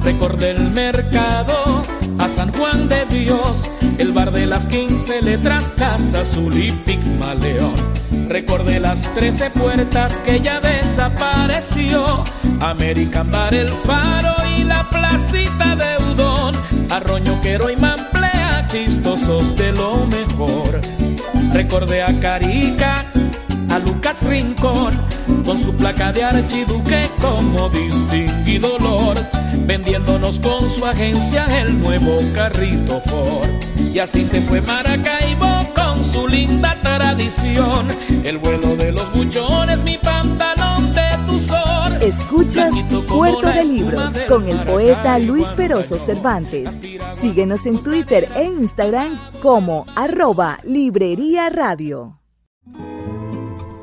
Recordé 0.04 0.50
el 0.50 0.70
mercado 0.72 1.82
a 2.18 2.28
San 2.28 2.52
Juan 2.52 2.86
de 2.86 3.06
Dios, 3.06 3.70
el 3.96 4.12
bar 4.12 4.30
de 4.32 4.46
las 4.46 4.66
quince 4.66 5.22
letras, 5.22 5.72
Casa 5.78 6.20
Azul 6.20 6.54
y 6.54 6.70
Pigmaleón. 6.70 7.74
Recordé 8.28 8.78
las 8.78 9.02
trece 9.14 9.48
puertas 9.48 10.18
que 10.18 10.38
ya 10.40 10.60
desapareció, 10.60 12.22
American 12.60 13.30
Bar, 13.30 13.54
el 13.54 13.70
Faro 13.70 14.34
y 14.54 14.64
la 14.64 14.88
placita 14.90 15.76
de 15.76 16.12
Udón, 16.12 16.54
Arroñoquero 16.90 17.70
y 17.70 17.76
Mamplea, 17.76 18.66
chistosos 18.68 19.56
de 19.56 19.72
lo 19.72 20.04
mejor. 20.06 20.78
Recordé 21.54 22.02
a 22.02 22.20
Carica, 22.20 23.06
a 23.76 23.78
Lucas 23.78 24.22
Rincón, 24.22 24.94
con 25.44 25.58
su 25.58 25.74
placa 25.74 26.10
de 26.10 26.24
archiduque 26.24 27.10
como 27.20 27.68
distinguido 27.68 28.76
olor, 28.76 29.18
vendiéndonos 29.66 30.38
con 30.38 30.70
su 30.70 30.86
agencia 30.86 31.46
el 31.46 31.78
nuevo 31.80 32.20
carrito 32.34 33.02
Ford. 33.02 33.50
Y 33.78 33.98
así 33.98 34.24
se 34.24 34.40
fue 34.40 34.62
Maracaibo 34.62 35.66
con 35.74 36.02
su 36.04 36.26
linda 36.26 36.74
tradición, 36.82 37.88
el 38.24 38.38
vuelo 38.38 38.76
de 38.76 38.92
los 38.92 39.12
buchones, 39.12 39.82
mi 39.82 39.98
pantalón 39.98 40.94
de 40.94 41.10
tuzor. 41.26 42.02
Escuchas 42.02 42.74
Puerto 43.06 43.48
de 43.48 43.64
Libros 43.64 44.18
con 44.26 44.48
el 44.48 44.58
poeta 44.60 45.18
Luis 45.18 45.52
Peroso. 45.52 45.98
Cervantes. 45.98 46.80
Síguenos 47.12 47.66
en 47.66 47.82
Twitter 47.82 48.28
e 48.36 48.44
Instagram 48.44 49.18
como 49.40 49.84
arroba 49.94 50.60
Librería 50.64 51.50
Radio. 51.50 52.20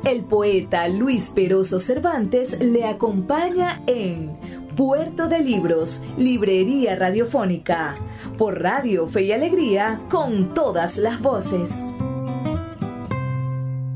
El 0.04 0.22
poeta 0.24 0.86
Luis 0.86 1.32
Peroso 1.34 1.78
Cervantes 1.78 2.58
le 2.60 2.84
acompaña 2.84 3.80
en 3.86 4.36
Puerto 4.76 5.28
de 5.28 5.40
Libros, 5.40 6.02
Librería 6.18 6.94
Radiofónica, 6.94 7.96
por 8.36 8.60
Radio 8.60 9.06
Fe 9.08 9.22
y 9.22 9.32
Alegría, 9.32 10.02
con 10.10 10.52
todas 10.52 10.98
las 10.98 11.22
voces. 11.22 11.86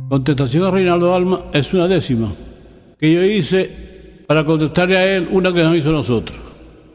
Contestación 0.09 0.65
a 0.65 0.71
Reinaldo 0.71 1.15
Alma 1.15 1.45
es 1.53 1.75
una 1.75 1.87
décima. 1.87 2.33
que 2.99 3.13
yo 3.13 3.23
hice 3.23 4.25
para 4.27 4.47
contestarle 4.47 4.97
a 4.97 5.05
él 5.15 5.29
una 5.31 5.53
que 5.53 5.63
nos 5.63 5.77
hizo 5.77 5.93
nosotros, 5.93 6.41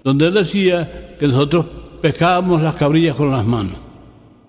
donde 0.04 0.26
él 0.26 0.34
decía 0.34 1.16
que 1.20 1.28
nosotros 1.28 1.68
pescábamos 2.02 2.64
las 2.64 2.74
cabrillas 2.74 3.16
con 3.16 3.30
las 3.30 3.46
manos. 3.46 3.76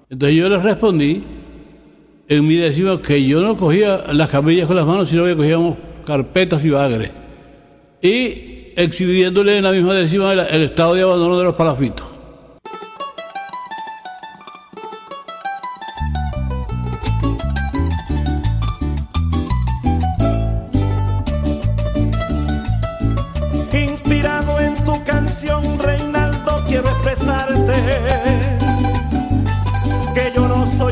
Entonces 0.08 0.38
yo 0.38 0.48
le 0.48 0.58
respondí 0.58 1.22
en 2.28 2.46
mi 2.46 2.54
décima 2.54 3.00
que 3.00 3.24
yo 3.24 3.40
no 3.40 3.56
cogía 3.56 4.00
las 4.12 4.30
cabrillas 4.30 4.66
con 4.66 4.76
las 4.76 4.86
manos, 4.86 5.08
sino 5.08 5.24
que 5.24 5.36
cogíamos 5.36 5.76
carpetas 6.06 6.64
y 6.64 6.70
bagres. 6.70 7.10
Y 8.00 8.72
exhibiéndole 8.76 9.58
en 9.58 9.64
la 9.64 9.72
misma 9.72 9.94
décima 9.94 10.32
el, 10.32 10.40
el 10.40 10.62
estado 10.62 10.94
de 10.94 11.02
abandono 11.02 11.38
de 11.38 11.44
los 11.44 11.54
palafitos. 11.54 12.13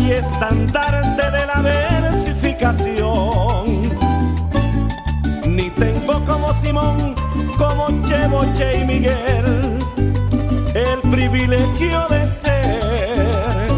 Soy 0.03 0.13
estandarte 0.13 1.31
de 1.31 1.47
la 1.47 1.61
versificación, 1.63 3.83
ni 5.47 5.71
tengo 5.71 6.23
como 6.25 6.53
Simón, 6.55 7.15
como 7.57 7.87
Che, 8.07 8.27
Boche 8.29 8.81
y 8.81 8.85
Miguel, 8.85 9.79
el 10.75 11.01
privilegio 11.11 12.07
de 12.09 12.27
ser 12.27 13.71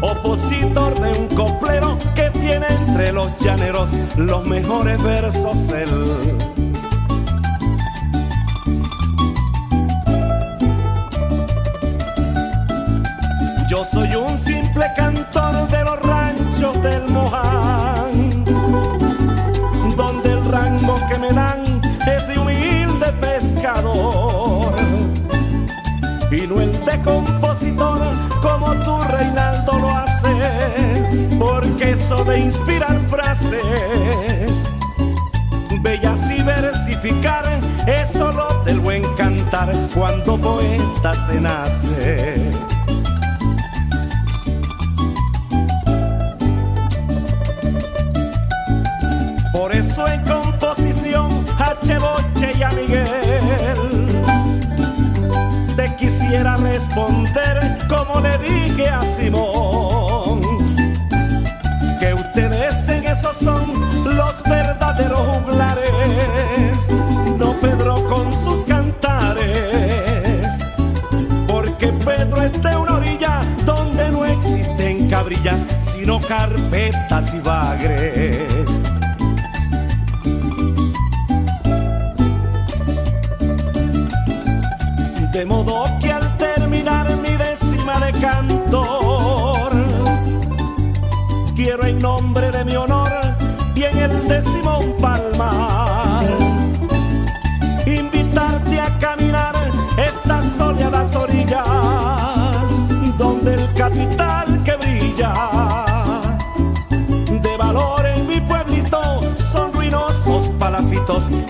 opositor 0.00 0.98
de 1.00 1.10
un 1.18 1.26
coplero 1.28 1.98
que 2.14 2.30
tiene 2.30 2.66
entre 2.68 3.12
los 3.12 3.30
llaneros 3.40 3.90
los 4.16 4.46
mejores 4.46 5.02
versos 5.02 5.68
él. 5.70 6.51
Yo 13.82 13.88
soy 13.88 14.14
un 14.14 14.38
simple 14.38 14.86
cantor 14.96 15.66
de 15.66 15.82
los 15.82 15.98
ranchos 16.02 16.80
del 16.82 17.02
Moján, 17.08 18.44
donde 19.96 20.32
el 20.34 20.44
rango 20.44 21.00
que 21.08 21.18
me 21.18 21.32
dan 21.32 21.80
es 22.06 22.28
de 22.28 22.38
humilde 22.38 23.12
pescador 23.20 24.72
y 26.30 26.46
no 26.46 26.60
el 26.60 26.72
de 26.84 27.00
compositor 27.00 27.98
como 28.40 28.72
tú 28.84 29.02
Reinaldo 29.02 29.72
lo 29.80 29.90
haces, 29.90 31.36
porque 31.40 31.90
eso 31.90 32.24
de 32.24 32.38
inspirar 32.38 32.96
frases 33.10 34.70
bellas 35.80 36.20
y 36.30 36.40
versificar 36.40 37.42
es 37.88 38.12
solo 38.12 38.62
del 38.64 38.78
buen 38.78 39.02
cantar 39.16 39.72
cuando 39.92 40.38
poeta 40.38 41.14
se 41.14 41.40
nace. 41.40 42.71
Composición 51.82 51.98
H. 51.98 51.98
Boche 51.98 52.52
y 52.58 52.62
a 52.62 52.70
Miguel 52.70 54.22
te 55.76 55.96
quisiera 55.96 56.56
responder 56.56 57.78
como 57.88 58.20
le 58.20 58.38
dije 58.38 58.88
a 58.88 59.00
Simón 59.02 60.40
que 61.98 62.14
ustedes 62.14 62.88
en 62.88 63.06
eso 63.06 63.32
son 63.34 63.72
los 64.04 64.42
verdaderos 64.42 65.20
juglares, 65.20 66.88
no 67.38 67.52
Pedro 67.60 68.04
con 68.04 68.32
sus 68.32 68.64
cantares, 68.64 70.58
porque 71.46 71.88
Pedro 72.04 72.42
es 72.42 72.60
de 72.60 72.76
una 72.76 72.94
orilla 72.94 73.40
donde 73.64 74.10
no 74.10 74.24
existen 74.24 75.08
cabrillas, 75.08 75.64
sino 75.80 76.20
carpetas 76.20 77.34
y 77.34 77.38
bagres. 77.38 78.11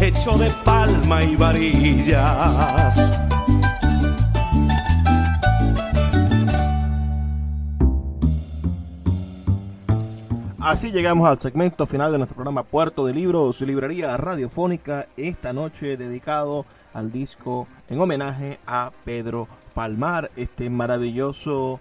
Hechos 0.01 0.41
de 0.41 0.51
palma 0.65 1.23
y 1.23 1.37
varillas. 1.37 2.99
Así 10.59 10.91
llegamos 10.91 11.29
al 11.29 11.39
segmento 11.39 11.87
final 11.87 12.13
de 12.13 12.19
nuestro 12.19 12.37
programa 12.37 12.63
Puerto 12.63 13.05
de 13.05 13.13
Libros 13.13 13.61
y 13.61 13.67
Librería 13.67 14.17
Radiofónica, 14.17 15.07
esta 15.17 15.53
noche 15.53 15.97
dedicado 15.97 16.65
al 16.95 17.13
disco 17.13 17.67
en 17.91 18.01
homenaje 18.01 18.59
a 18.67 18.91
Pedro 19.05 19.49
Palmar, 19.75 20.31
este 20.37 20.71
maravilloso 20.71 21.79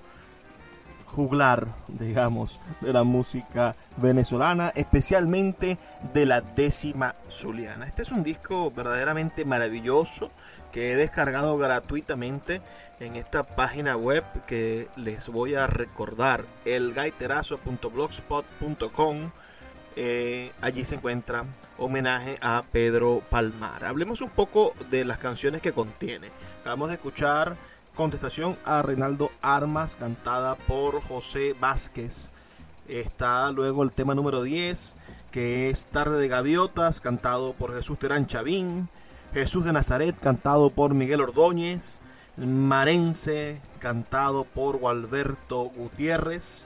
juglar, 1.13 1.67
digamos, 1.87 2.59
de 2.79 2.93
la 2.93 3.03
música 3.03 3.75
venezolana, 3.97 4.71
especialmente 4.75 5.77
de 6.13 6.25
la 6.25 6.39
décima 6.41 7.13
zuliana. 7.29 7.85
Este 7.85 8.01
es 8.03 8.11
un 8.11 8.23
disco 8.23 8.71
verdaderamente 8.71 9.43
maravilloso 9.45 10.31
que 10.71 10.91
he 10.91 10.95
descargado 10.95 11.57
gratuitamente 11.57 12.61
en 12.99 13.17
esta 13.17 13.43
página 13.43 13.97
web 13.97 14.23
que 14.47 14.87
les 14.95 15.27
voy 15.27 15.55
a 15.55 15.67
recordar, 15.67 16.45
elgaiterazo.blogspot.com. 16.65 19.31
Eh, 19.97 20.53
allí 20.61 20.85
se 20.85 20.95
encuentra 20.95 21.43
homenaje 21.77 22.37
a 22.41 22.63
Pedro 22.71 23.21
Palmar. 23.29 23.83
Hablemos 23.83 24.21
un 24.21 24.29
poco 24.29 24.73
de 24.89 25.03
las 25.03 25.17
canciones 25.17 25.61
que 25.61 25.73
contiene. 25.73 26.29
Vamos 26.63 26.91
a 26.91 26.93
escuchar 26.93 27.57
contestación 27.95 28.57
a 28.65 28.81
Reinaldo 28.81 29.31
Armas, 29.41 29.95
cantada 29.95 30.55
por 30.55 31.01
José 31.01 31.55
Vázquez. 31.59 32.29
Está 32.87 33.51
luego 33.51 33.83
el 33.83 33.91
tema 33.91 34.15
número 34.15 34.43
10, 34.43 34.95
que 35.31 35.69
es 35.69 35.85
Tarde 35.85 36.19
de 36.19 36.27
Gaviotas, 36.27 36.99
cantado 36.99 37.53
por 37.53 37.73
Jesús 37.73 37.99
Terán 37.99 38.27
Chavín. 38.27 38.89
Jesús 39.33 39.63
de 39.63 39.71
Nazaret, 39.71 40.15
cantado 40.19 40.69
por 40.71 40.93
Miguel 40.93 41.21
Ordóñez. 41.21 41.97
Marense, 42.37 43.61
cantado 43.79 44.43
por 44.43 44.77
Gualberto 44.77 45.63
Gutiérrez. 45.63 46.65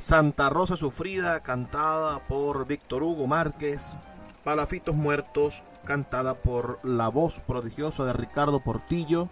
Santa 0.00 0.50
Rosa 0.50 0.76
Sufrida, 0.76 1.40
cantada 1.40 2.20
por 2.28 2.66
Víctor 2.66 3.02
Hugo 3.02 3.26
Márquez. 3.26 3.86
Palafitos 4.44 4.94
Muertos, 4.94 5.62
cantada 5.84 6.34
por 6.34 6.78
la 6.82 7.08
voz 7.08 7.40
prodigiosa 7.40 8.04
de 8.04 8.12
Ricardo 8.12 8.60
Portillo. 8.60 9.28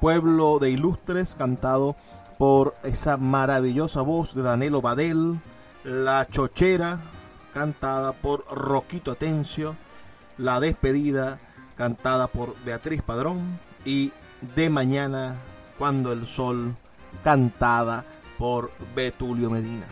Pueblo 0.00 0.58
de 0.60 0.70
Ilustres, 0.70 1.34
cantado 1.34 1.96
por 2.38 2.76
esa 2.84 3.16
maravillosa 3.16 4.02
voz 4.02 4.34
de 4.34 4.42
Danilo 4.42 4.80
Badel. 4.80 5.40
La 5.82 6.26
Chochera, 6.28 7.00
cantada 7.52 8.12
por 8.12 8.44
Roquito 8.50 9.12
Atencio. 9.12 9.74
La 10.36 10.60
Despedida, 10.60 11.40
cantada 11.76 12.28
por 12.28 12.54
Beatriz 12.64 13.02
Padrón. 13.02 13.58
Y 13.84 14.12
De 14.54 14.70
Mañana, 14.70 15.36
cuando 15.78 16.12
el 16.12 16.26
sol, 16.26 16.76
cantada 17.24 18.04
por 18.38 18.70
Betulio 18.94 19.50
Medina. 19.50 19.86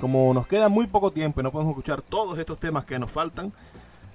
Como 0.00 0.32
nos 0.32 0.46
queda 0.46 0.70
muy 0.70 0.86
poco 0.86 1.10
tiempo 1.10 1.40
y 1.40 1.42
no 1.42 1.52
podemos 1.52 1.72
escuchar 1.72 2.00
todos 2.00 2.38
estos 2.38 2.58
temas 2.58 2.86
que 2.86 2.98
nos 2.98 3.12
faltan, 3.12 3.52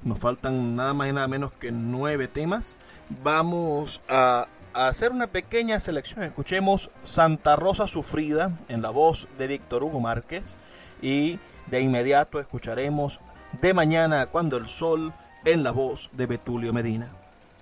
nos 0.03 0.19
faltan 0.19 0.75
nada 0.75 0.93
más 0.93 1.09
y 1.09 1.13
nada 1.13 1.27
menos 1.27 1.51
que 1.51 1.71
nueve 1.71 2.27
temas, 2.27 2.77
vamos 3.23 4.01
a, 4.09 4.47
a 4.75 4.89
hacer 4.89 5.11
una 5.13 5.27
pequeña 5.27 5.79
selección. 5.79 6.23
Escuchemos 6.23 6.91
Santa 7.05 7.55
Rosa 7.55 7.87
Sufrida 7.87 8.59
en 8.67 8.81
la 8.81 8.89
voz 8.89 9.27
de 9.37 9.47
Víctor 9.47 9.83
Hugo 9.85 10.01
Márquez 10.01 10.55
y 11.01 11.39
de 11.71 11.81
inmediato 11.81 12.41
escucharemos 12.41 13.21
De 13.61 13.73
Mañana 13.73 14.25
cuando 14.25 14.57
el 14.57 14.67
sol 14.67 15.13
en 15.45 15.63
la 15.63 15.71
voz 15.71 16.09
de 16.11 16.25
Betulio 16.25 16.73
Medina. 16.73 17.09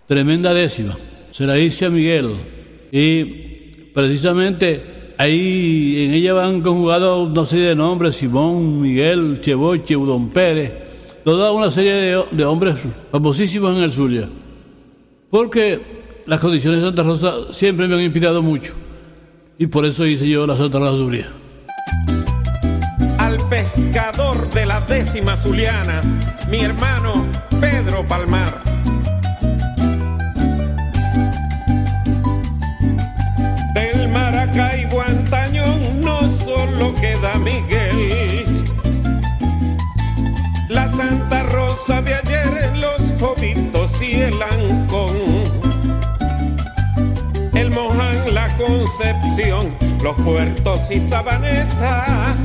Tremenda 0.07 0.55
décima. 0.55 0.97
Se 1.29 1.45
la 1.45 1.59
hice 1.59 1.85
a 1.85 1.91
Miguel. 1.91 2.35
Y 2.91 3.25
precisamente 3.93 5.13
ahí 5.19 6.05
en 6.07 6.13
ella 6.15 6.33
van 6.33 6.61
conjugados 6.63 7.29
una 7.29 7.45
serie 7.45 7.67
de 7.67 7.75
nombres: 7.75 8.15
Simón, 8.15 8.81
Miguel, 8.81 9.39
Cheboche, 9.39 9.95
Udón 9.95 10.29
Pérez. 10.29 10.73
toda 11.23 11.51
una 11.51 11.69
serie 11.69 11.93
de, 11.93 12.23
de 12.31 12.45
hombres 12.45 12.87
famosísimos 13.11 13.77
en 13.77 13.83
el 13.83 13.91
Zulia. 13.91 14.29
Porque 15.29 16.02
las 16.25 16.39
condiciones 16.39 16.79
de 16.81 16.87
Santa 16.87 17.03
Rosa 17.03 17.33
siempre 17.51 17.87
me 17.87 17.95
han 17.95 18.01
inspirado 18.01 18.41
mucho. 18.41 18.73
Y 19.57 19.67
por 19.67 19.85
eso 19.85 20.05
hice 20.05 20.27
yo 20.27 20.47
la 20.47 20.55
Santa 20.55 20.79
Rosa 20.79 20.97
Zulia. 20.97 21.27
Al 23.17 23.37
pescador 23.49 24.49
de 24.51 24.65
la 24.65 24.81
décima 24.81 25.37
zuliana, 25.37 26.01
mi 26.49 26.61
hermano 26.61 27.25
Pedro 27.59 28.05
Palmar. 28.07 28.61
Del 33.73 34.07
Maracaibo 34.09 35.01
Antañón 35.01 36.01
no 36.01 36.29
solo 36.31 36.93
queda 36.95 37.35
Miguel. 37.35 38.45
La 40.69 40.89
Santa 40.89 41.43
Rosa 41.43 42.01
de 42.01 42.22
Los 50.03 50.15
puertos 50.21 50.91
y 50.91 50.99
Sabaneta. 50.99 52.35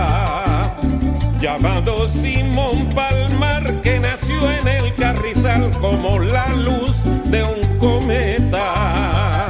llamado 1.39 2.07
Simón 2.07 2.87
Palmar 2.95 3.81
que 3.81 3.99
nació 3.99 4.51
en 4.51 4.67
el 4.67 4.93
Carrizal 4.95 5.71
como 5.81 6.19
la 6.19 6.47
luz 6.49 7.03
de 7.25 7.43
un 7.43 7.77
cometa. 7.79 9.49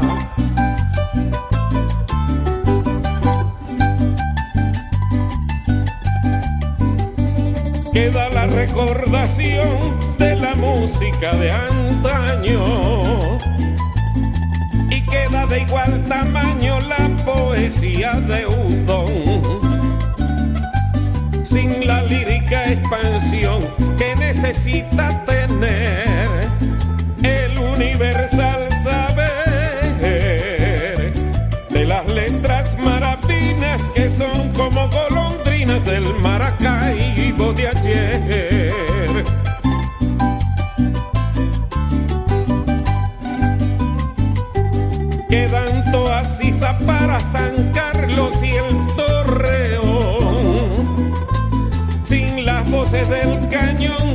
Queda 7.93 8.30
la 8.30 8.47
recordación 8.47 9.99
de 10.20 10.36
la 10.36 10.53
música 10.55 11.34
de 11.36 11.49
antaño 11.51 13.38
y 14.89 15.01
queda 15.01 15.45
de 15.47 15.61
igual 15.61 16.03
tamaño 16.03 16.80
la 16.82 17.09
poesía 17.26 18.13
de 18.28 18.45
Udón. 18.45 19.61
Sin 21.43 21.88
la 21.88 22.03
lírica 22.03 22.72
expansión 22.72 23.65
que 23.97 24.15
necesita 24.17 25.26
tener 25.26 26.28
el 27.24 27.57
universal 27.57 28.68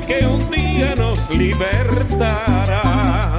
que 0.07 0.27
un 0.27 0.51
día 0.51 0.95
nos 0.97 1.31
libertará. 1.31 3.39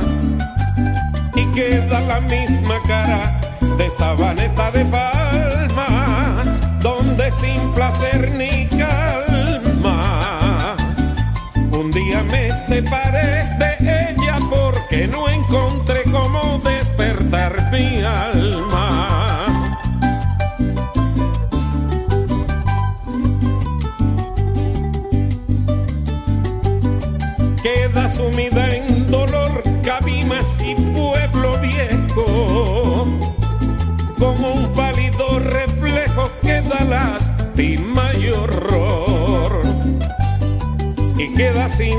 Y 1.36 1.46
queda 1.54 2.00
la 2.02 2.20
misma 2.22 2.82
cara 2.88 3.40
de 3.78 3.90
Sabaneta 3.90 4.72
de 4.72 4.86
Palma, 4.86 6.44
donde 6.82 7.30
sin 7.32 7.74
placer 7.74 8.32
ni 8.32 8.68
calma. 8.68 10.76
Un 11.72 11.92
día 11.92 12.24
me 12.24 12.50
separé 12.68 13.50
de 13.60 13.76
ella 13.80 13.95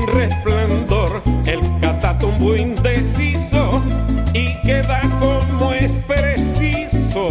resplandor 0.07 1.21
el 1.45 1.59
catatumbo 1.79 2.55
indeciso 2.55 3.81
y 4.33 4.55
queda 4.61 5.01
como 5.19 5.73
es 5.73 5.99
preciso. 6.01 7.27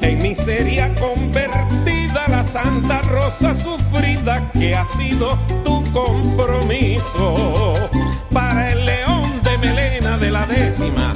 En 0.00 0.22
miseria 0.22 0.92
convertida 0.94 2.28
la 2.28 2.42
santa 2.42 3.00
rosa 3.02 3.54
sufrida 3.54 4.50
que 4.52 4.74
ha 4.74 4.84
sido 4.84 5.36
tu 5.64 5.82
compromiso. 5.92 7.74
Para 8.32 8.72
el 8.72 8.84
león 8.84 9.42
de 9.42 9.58
melena 9.58 10.18
de 10.18 10.30
la 10.30 10.46
décima. 10.46 11.12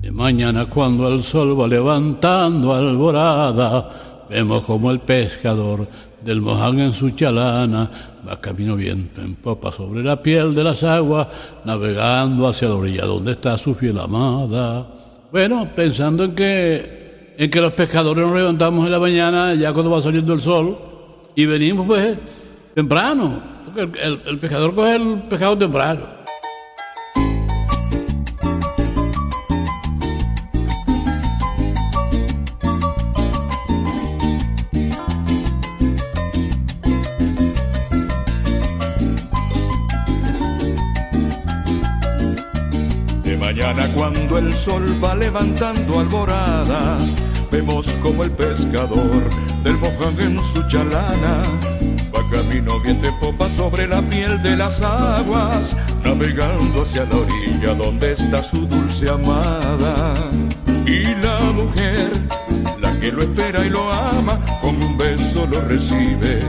De 0.00 0.10
mañana 0.12 0.66
cuando 0.66 1.08
el 1.08 1.22
sol 1.22 1.60
va 1.60 1.66
levantando 1.66 2.74
alborada, 2.74 3.88
vemos 4.30 4.64
como 4.64 4.90
el 4.90 5.00
pescador 5.00 5.88
del 6.24 6.40
Moján 6.40 6.80
en 6.80 6.92
su 6.92 7.10
chalana 7.10 7.90
va 8.26 8.40
camino 8.40 8.76
viento 8.76 9.20
en 9.20 9.34
popa 9.34 9.70
sobre 9.72 10.02
la 10.02 10.22
piel 10.22 10.54
de 10.54 10.64
las 10.64 10.82
aguas, 10.84 11.28
navegando 11.64 12.48
hacia 12.48 12.68
la 12.68 12.74
orilla 12.74 13.04
donde 13.04 13.32
está 13.32 13.56
su 13.58 13.74
fiel 13.74 13.98
amada. 13.98 14.86
Bueno, 15.32 15.68
pensando 15.74 16.24
en 16.24 16.34
que, 16.34 17.34
en 17.36 17.50
que 17.50 17.60
los 17.60 17.72
pescadores 17.72 18.24
nos 18.26 18.34
levantamos 18.36 18.86
en 18.86 18.92
la 18.92 19.00
mañana, 19.00 19.54
ya 19.54 19.72
cuando 19.72 19.90
va 19.90 20.00
saliendo 20.00 20.32
el 20.32 20.40
sol, 20.40 20.76
y 21.34 21.46
venimos 21.46 21.86
pues 21.86 22.16
temprano, 22.74 23.42
el, 23.76 23.90
el- 24.00 24.20
el 24.26 24.38
pescador 24.38 24.74
coge 24.74 24.96
el 24.96 25.22
pescado 25.28 25.58
temprano. 25.58 26.13
Cuando 44.04 44.36
el 44.36 44.52
sol 44.52 44.84
va 45.02 45.14
levantando 45.14 45.98
alboradas, 45.98 47.14
vemos 47.50 47.86
como 48.02 48.22
el 48.22 48.32
pescador 48.32 49.22
del 49.62 49.78
moján 49.78 50.20
en 50.20 50.38
su 50.44 50.62
chalana 50.68 51.42
va 52.14 52.30
camino 52.30 52.78
bien 52.80 53.00
de 53.00 53.10
popa 53.12 53.48
sobre 53.56 53.86
la 53.86 54.02
piel 54.02 54.42
de 54.42 54.56
las 54.56 54.82
aguas, 54.82 55.74
navegando 56.04 56.82
hacia 56.82 57.06
la 57.06 57.16
orilla 57.16 57.72
donde 57.82 58.12
está 58.12 58.42
su 58.42 58.66
dulce 58.66 59.08
amada. 59.08 60.12
Y 60.84 61.04
la 61.24 61.40
mujer, 61.54 62.10
la 62.82 62.92
que 63.00 63.10
lo 63.10 63.22
espera 63.22 63.64
y 63.64 63.70
lo 63.70 63.90
ama, 63.90 64.38
con 64.60 64.76
un 64.82 64.98
beso 64.98 65.46
lo 65.50 65.62
recibe, 65.62 66.40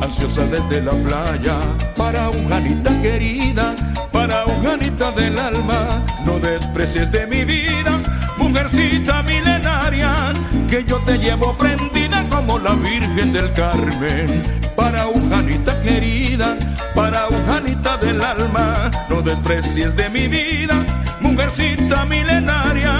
ansiosa 0.00 0.46
desde 0.46 0.80
la 0.80 0.92
playa, 0.92 1.58
para 1.94 2.30
un 2.30 2.48
Janita 2.48 3.02
querida, 3.02 3.76
para 4.10 4.46
un 4.46 4.64
Janita 4.64 5.10
del 5.12 5.38
alma, 5.38 6.02
desprecies 6.42 7.10
de 7.10 7.26
mi 7.26 7.44
vida, 7.44 7.98
mujercita 8.36 9.22
milenaria, 9.22 10.32
que 10.68 10.84
yo 10.84 10.98
te 10.98 11.16
llevo 11.16 11.56
prendida 11.56 12.28
como 12.28 12.58
la 12.58 12.74
Virgen 12.74 13.32
del 13.32 13.52
Carmen, 13.52 14.42
para 14.74 15.06
un 15.06 15.30
Janita 15.30 15.80
querida, 15.82 16.56
para 16.94 17.28
un 17.28 17.46
Janita 17.46 17.96
del 17.96 18.20
alma, 18.20 18.90
no 19.08 19.22
desprecies 19.22 19.96
de 19.96 20.10
mi 20.10 20.26
vida, 20.26 20.74
mujercita 21.20 22.04
milenaria, 22.04 22.98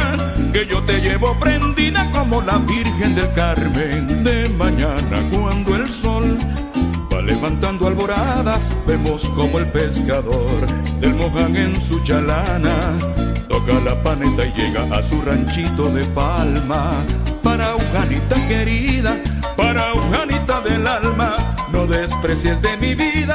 que 0.53 0.66
yo 0.66 0.82
te 0.84 1.01
llevo 1.01 1.36
prendida 1.38 2.09
como 2.12 2.40
la 2.43 2.59
Virgen 2.59 3.14
del 3.14 3.32
Carmen. 3.32 4.22
De 4.22 4.49
mañana 4.51 5.18
cuando 5.32 5.74
el 5.76 5.88
sol 5.88 6.38
va 7.12 7.20
levantando 7.20 7.88
alboradas, 7.88 8.70
vemos 8.86 9.24
como 9.30 9.59
el 9.59 9.66
pescador 9.66 10.66
del 11.01 11.14
Moján 11.14 11.57
en 11.57 11.80
su 11.80 12.03
chalana 12.05 12.95
la 13.71 13.95
paneta 14.03 14.45
y 14.45 14.53
llega 14.53 14.83
a 14.97 15.03
su 15.03 15.23
ranchito 15.23 15.89
de 15.91 16.05
palma. 16.07 16.91
Para 17.43 17.77
Ujanita 17.77 18.37
querida, 18.49 19.15
para 19.57 19.95
Ujanita 19.95 20.61
del 20.63 20.87
alma, 20.87 21.37
no 21.73 21.87
desprecies 21.87 22.61
de 22.61 22.77
mi 22.77 22.95
vida, 22.95 23.35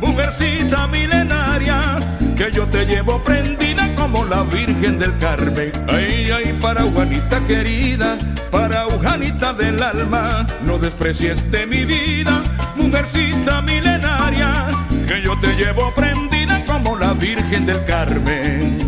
mujercita 0.00 0.86
milenaria, 0.88 1.98
que 2.36 2.50
yo 2.50 2.66
te 2.66 2.86
llevo 2.86 3.18
prendida 3.22 3.94
como 3.94 4.24
la 4.24 4.42
Virgen 4.42 4.98
del 4.98 5.16
Carmen. 5.18 5.72
Ay, 5.88 6.28
ay, 6.34 6.58
para 6.60 6.82
Juanita 6.82 7.38
querida, 7.46 8.16
para 8.50 8.86
Ujanita 8.86 9.52
del 9.52 9.80
alma, 9.82 10.46
no 10.64 10.78
desprecies 10.78 11.50
de 11.50 11.66
mi 11.66 11.84
vida, 11.84 12.42
mujercita 12.76 13.60
milenaria, 13.62 14.70
que 15.06 15.22
yo 15.22 15.38
te 15.38 15.54
llevo 15.54 15.92
prendida 15.94 16.64
como 16.66 16.96
la 16.96 17.12
Virgen 17.12 17.66
del 17.66 17.84
Carmen. 17.84 18.87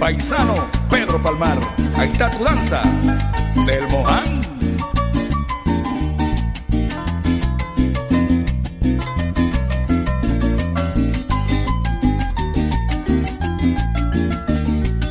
Paisano 0.00 0.54
Pedro 0.88 1.22
Palmar, 1.22 1.58
ahí 1.98 2.08
está 2.10 2.30
tu 2.30 2.42
danza 2.42 2.80
del 3.66 3.86
Moján. 3.88 4.40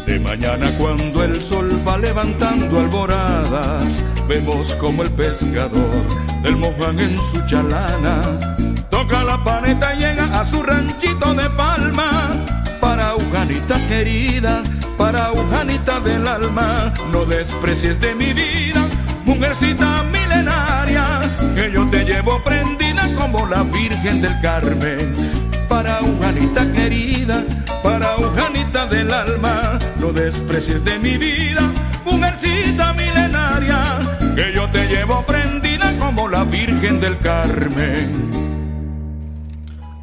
De 0.07 0.19
mañana 0.19 0.71
cuando 0.79 1.23
el 1.23 1.41
sol 1.43 1.69
va 1.87 1.99
levantando 1.99 2.79
alboradas, 2.79 4.03
vemos 4.27 4.73
como 4.75 5.03
el 5.03 5.11
pescador 5.11 6.03
del 6.41 6.55
Moján 6.55 6.99
en 6.99 7.15
su 7.19 7.39
chalana 7.45 8.39
toca 9.09 9.23
la 9.23 9.43
paneta 9.43 9.93
y 9.95 9.99
llega 9.99 10.39
a 10.39 10.45
su 10.45 10.61
ranchito 10.61 11.33
de 11.33 11.49
palma. 11.51 12.29
Para 12.79 13.15
Ujanita 13.15 13.75
querida, 13.87 14.63
del 15.85 16.27
alma, 16.27 16.93
no 17.11 17.25
desprecies 17.25 17.99
de 17.99 18.13
mi 18.13 18.33
vida, 18.33 18.85
mujercita 19.25 20.03
milenaria, 20.03 21.19
que 21.55 21.71
yo 21.71 21.89
te 21.89 22.03
llevo 22.03 22.41
prendida 22.43 23.07
como 23.15 23.45
la 23.47 23.63
Virgen 23.63 24.21
del 24.21 24.39
Carmen. 24.41 25.13
Para 25.67 26.01
Ujanita 26.01 26.71
querida, 26.73 27.43
para 27.81 28.17
Ujanita 28.17 28.87
del 28.87 29.11
alma, 29.11 29.79
no 29.99 30.11
desprecies 30.11 30.83
de 30.83 30.99
mi 30.99 31.17
vida, 31.17 31.61
mujercita 32.05 32.93
milenaria, 32.93 33.99
que 34.35 34.53
yo 34.53 34.69
te 34.69 34.85
llevo 34.87 35.23
prendida 35.23 35.95
como 35.97 36.27
la 36.27 36.43
Virgen 36.43 36.99
del 36.99 37.17
Carmen. 37.19 38.29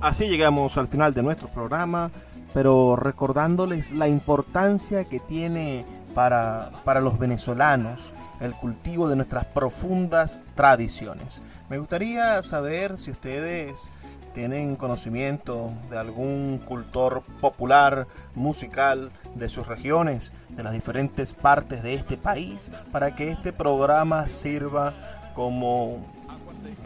Así 0.00 0.26
llegamos 0.26 0.76
al 0.78 0.88
final 0.88 1.12
de 1.14 1.22
nuestro 1.22 1.48
programa, 1.48 2.10
pero 2.56 2.96
recordándoles 2.96 3.92
la 3.92 4.08
importancia 4.08 5.04
que 5.04 5.20
tiene 5.20 5.84
para, 6.14 6.70
para 6.86 7.02
los 7.02 7.18
venezolanos 7.18 8.14
el 8.40 8.54
cultivo 8.54 9.10
de 9.10 9.16
nuestras 9.16 9.44
profundas 9.44 10.40
tradiciones. 10.54 11.42
Me 11.68 11.76
gustaría 11.76 12.42
saber 12.42 12.96
si 12.96 13.10
ustedes 13.10 13.90
tienen 14.32 14.76
conocimiento 14.76 15.70
de 15.90 15.98
algún 15.98 16.58
cultor 16.64 17.24
popular, 17.42 18.06
musical 18.34 19.10
de 19.34 19.50
sus 19.50 19.66
regiones, 19.66 20.32
de 20.48 20.62
las 20.62 20.72
diferentes 20.72 21.34
partes 21.34 21.82
de 21.82 21.92
este 21.92 22.16
país, 22.16 22.70
para 22.90 23.14
que 23.14 23.32
este 23.32 23.52
programa 23.52 24.28
sirva 24.28 24.94
como, 25.34 26.06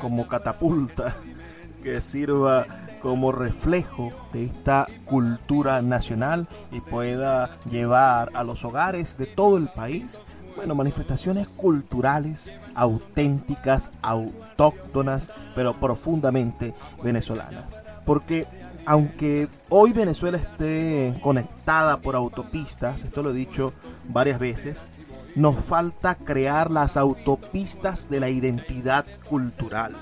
como 0.01 0.27
catapulta, 0.27 1.15
que 1.85 2.01
sirva 2.01 2.67
como 3.01 3.33
reflejo 3.33 4.13
de 4.33 4.45
esta 4.45 4.87
cultura 5.05 5.83
nacional 5.83 6.47
y 6.71 6.81
pueda 6.81 7.59
llevar 7.71 8.31
a 8.35 8.45
los 8.45 8.65
hogares 8.65 9.17
de 9.17 9.27
todo 9.27 9.57
el 9.57 9.69
país, 9.69 10.21
bueno, 10.57 10.75
manifestaciones 10.75 11.49
culturales 11.49 12.53
auténticas, 12.75 13.91
autóctonas, 14.03 15.31
pero 15.55 15.75
profundamente 15.75 16.75
venezolanas. 17.03 17.83
Porque 18.05 18.47
aunque 18.87 19.49
hoy 19.69 19.93
Venezuela 19.93 20.39
esté 20.39 21.19
conectada 21.23 21.99
por 21.99 22.17
autopistas, 22.17 23.05
esto 23.05 23.23
lo 23.23 23.31
he 23.31 23.35
dicho 23.35 23.73
varias 24.09 24.39
veces, 24.39 24.89
nos 25.37 25.57
falta 25.65 26.15
crear 26.17 26.71
las 26.71 26.97
autopistas 26.97 28.09
de 28.09 28.21
la 28.21 28.31
identidad 28.31 29.07
cultural. 29.29 29.95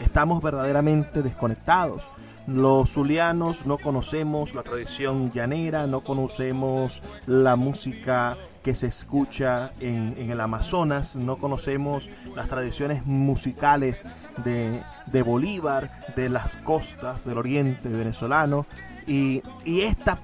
Estamos 0.00 0.42
verdaderamente 0.42 1.22
desconectados. 1.22 2.02
Los 2.46 2.90
zulianos 2.90 3.66
no 3.66 3.76
conocemos 3.78 4.54
la 4.54 4.62
tradición 4.62 5.32
llanera, 5.32 5.88
no 5.88 6.00
conocemos 6.00 7.02
la 7.26 7.56
música 7.56 8.38
que 8.62 8.74
se 8.74 8.86
escucha 8.86 9.72
en, 9.80 10.30
el 10.30 10.40
Amazonas, 10.40 11.16
no 11.16 11.38
conocemos 11.38 12.08
las 12.36 12.48
tradiciones 12.48 13.04
musicales 13.04 14.04
de, 14.44 14.80
de, 15.06 15.22
Bolívar, 15.22 16.14
de 16.14 16.28
las 16.28 16.54
costas 16.56 17.24
del 17.24 17.38
oriente 17.38 17.88
venezolano. 17.88 18.64
Y, 19.08 19.42
y 19.64 19.80
esta, 19.80 20.20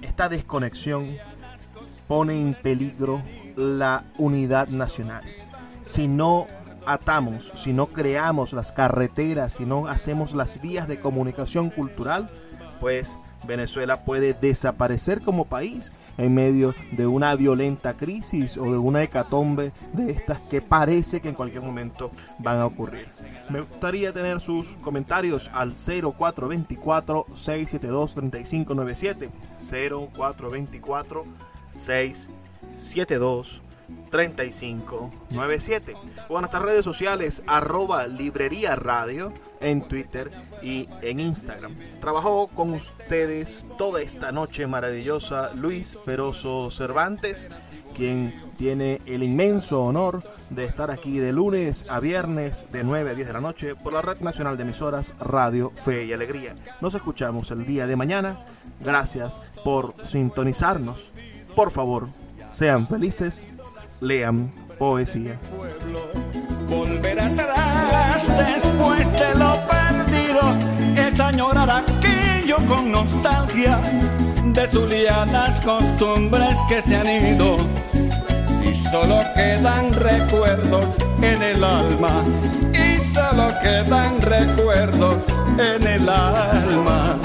esta 0.00 0.30
desconexión 0.30 1.08
pone 2.08 2.40
en 2.40 2.54
peligro 2.54 3.22
la 3.56 4.04
unidad 4.16 4.68
nacional. 4.68 5.24
Si 5.82 6.08
no 6.08 6.46
atamos, 6.86 7.52
si 7.54 7.72
no 7.72 7.86
creamos 7.86 8.52
las 8.52 8.72
carreteras, 8.72 9.54
si 9.54 9.64
no 9.64 9.86
hacemos 9.86 10.34
las 10.34 10.60
vías 10.60 10.88
de 10.88 11.00
comunicación 11.00 11.70
cultural, 11.70 12.30
pues 12.80 13.16
Venezuela 13.46 14.04
puede 14.04 14.34
desaparecer 14.34 15.20
como 15.20 15.46
país 15.46 15.92
en 16.18 16.34
medio 16.34 16.74
de 16.92 17.06
una 17.06 17.34
violenta 17.34 17.96
crisis 17.96 18.58
o 18.58 18.64
de 18.70 18.76
una 18.78 19.02
hecatombe 19.02 19.72
de 19.92 20.10
estas 20.12 20.40
que 20.42 20.60
parece 20.60 21.20
que 21.20 21.28
en 21.28 21.34
cualquier 21.34 21.62
momento 21.62 22.10
van 22.38 22.58
a 22.58 22.66
ocurrir. 22.66 23.08
Me 23.48 23.60
gustaría 23.60 24.12
tener 24.12 24.40
sus 24.40 24.76
comentarios 24.76 25.50
al 25.54 25.72
0424 25.72 27.26
672 31.70 33.62
3597 34.10 34.10
0424 34.10 35.30
672 35.30 35.30
3597 35.30 35.94
o 36.28 36.36
en 36.36 36.40
nuestras 36.40 36.62
redes 36.62 36.84
sociales 36.84 37.42
arroba 37.46 38.06
librería 38.06 38.76
radio 38.76 39.32
en 39.60 39.82
Twitter 39.82 40.30
y 40.62 40.88
en 41.02 41.20
Instagram. 41.20 41.76
Trabajó 42.00 42.48
con 42.48 42.72
ustedes 42.72 43.66
toda 43.78 44.00
esta 44.00 44.32
noche 44.32 44.66
maravillosa 44.66 45.52
Luis 45.54 45.96
Peroso 46.04 46.70
Cervantes, 46.70 47.48
quien 47.94 48.34
tiene 48.56 49.00
el 49.06 49.22
inmenso 49.22 49.84
honor 49.84 50.22
de 50.50 50.64
estar 50.64 50.90
aquí 50.90 51.18
de 51.18 51.32
lunes 51.32 51.84
a 51.88 52.00
viernes 52.00 52.66
de 52.72 52.84
9 52.84 53.10
a 53.10 53.14
10 53.14 53.26
de 53.26 53.32
la 53.32 53.40
noche 53.40 53.74
por 53.74 53.92
la 53.92 54.02
Red 54.02 54.20
Nacional 54.20 54.56
de 54.56 54.62
Emisoras 54.64 55.14
Radio 55.20 55.70
Fe 55.74 56.04
y 56.04 56.12
Alegría. 56.12 56.56
Nos 56.80 56.94
escuchamos 56.94 57.50
el 57.50 57.66
día 57.66 57.86
de 57.86 57.96
mañana. 57.96 58.44
Gracias 58.80 59.40
por 59.64 59.94
sintonizarnos. 60.06 61.10
Por 61.54 61.70
favor, 61.70 62.08
sean 62.50 62.88
felices 62.88 63.46
lean 64.00 64.50
poesía. 64.78 65.38
Volver 66.68 67.20
atrás 67.20 68.26
después 68.26 69.12
de 69.12 69.34
lo 69.34 69.52
perdido 69.66 70.42
es 70.96 71.20
añorar 71.20 71.70
aquello 71.70 72.56
con 72.66 72.92
nostalgia 72.92 73.78
de 74.46 74.66
zulianas 74.68 75.60
costumbres 75.60 76.56
que 76.68 76.82
se 76.82 76.96
han 76.96 77.08
ido 77.08 77.56
y 78.64 78.74
solo 78.74 79.20
quedan 79.34 79.92
recuerdos 79.92 80.98
en 81.20 81.42
el 81.42 81.62
alma 81.62 82.22
y 82.72 82.98
solo 83.04 83.48
quedan 83.62 84.20
recuerdos 84.22 85.24
en 85.58 85.86
el 85.86 86.08
alma. 86.08 87.18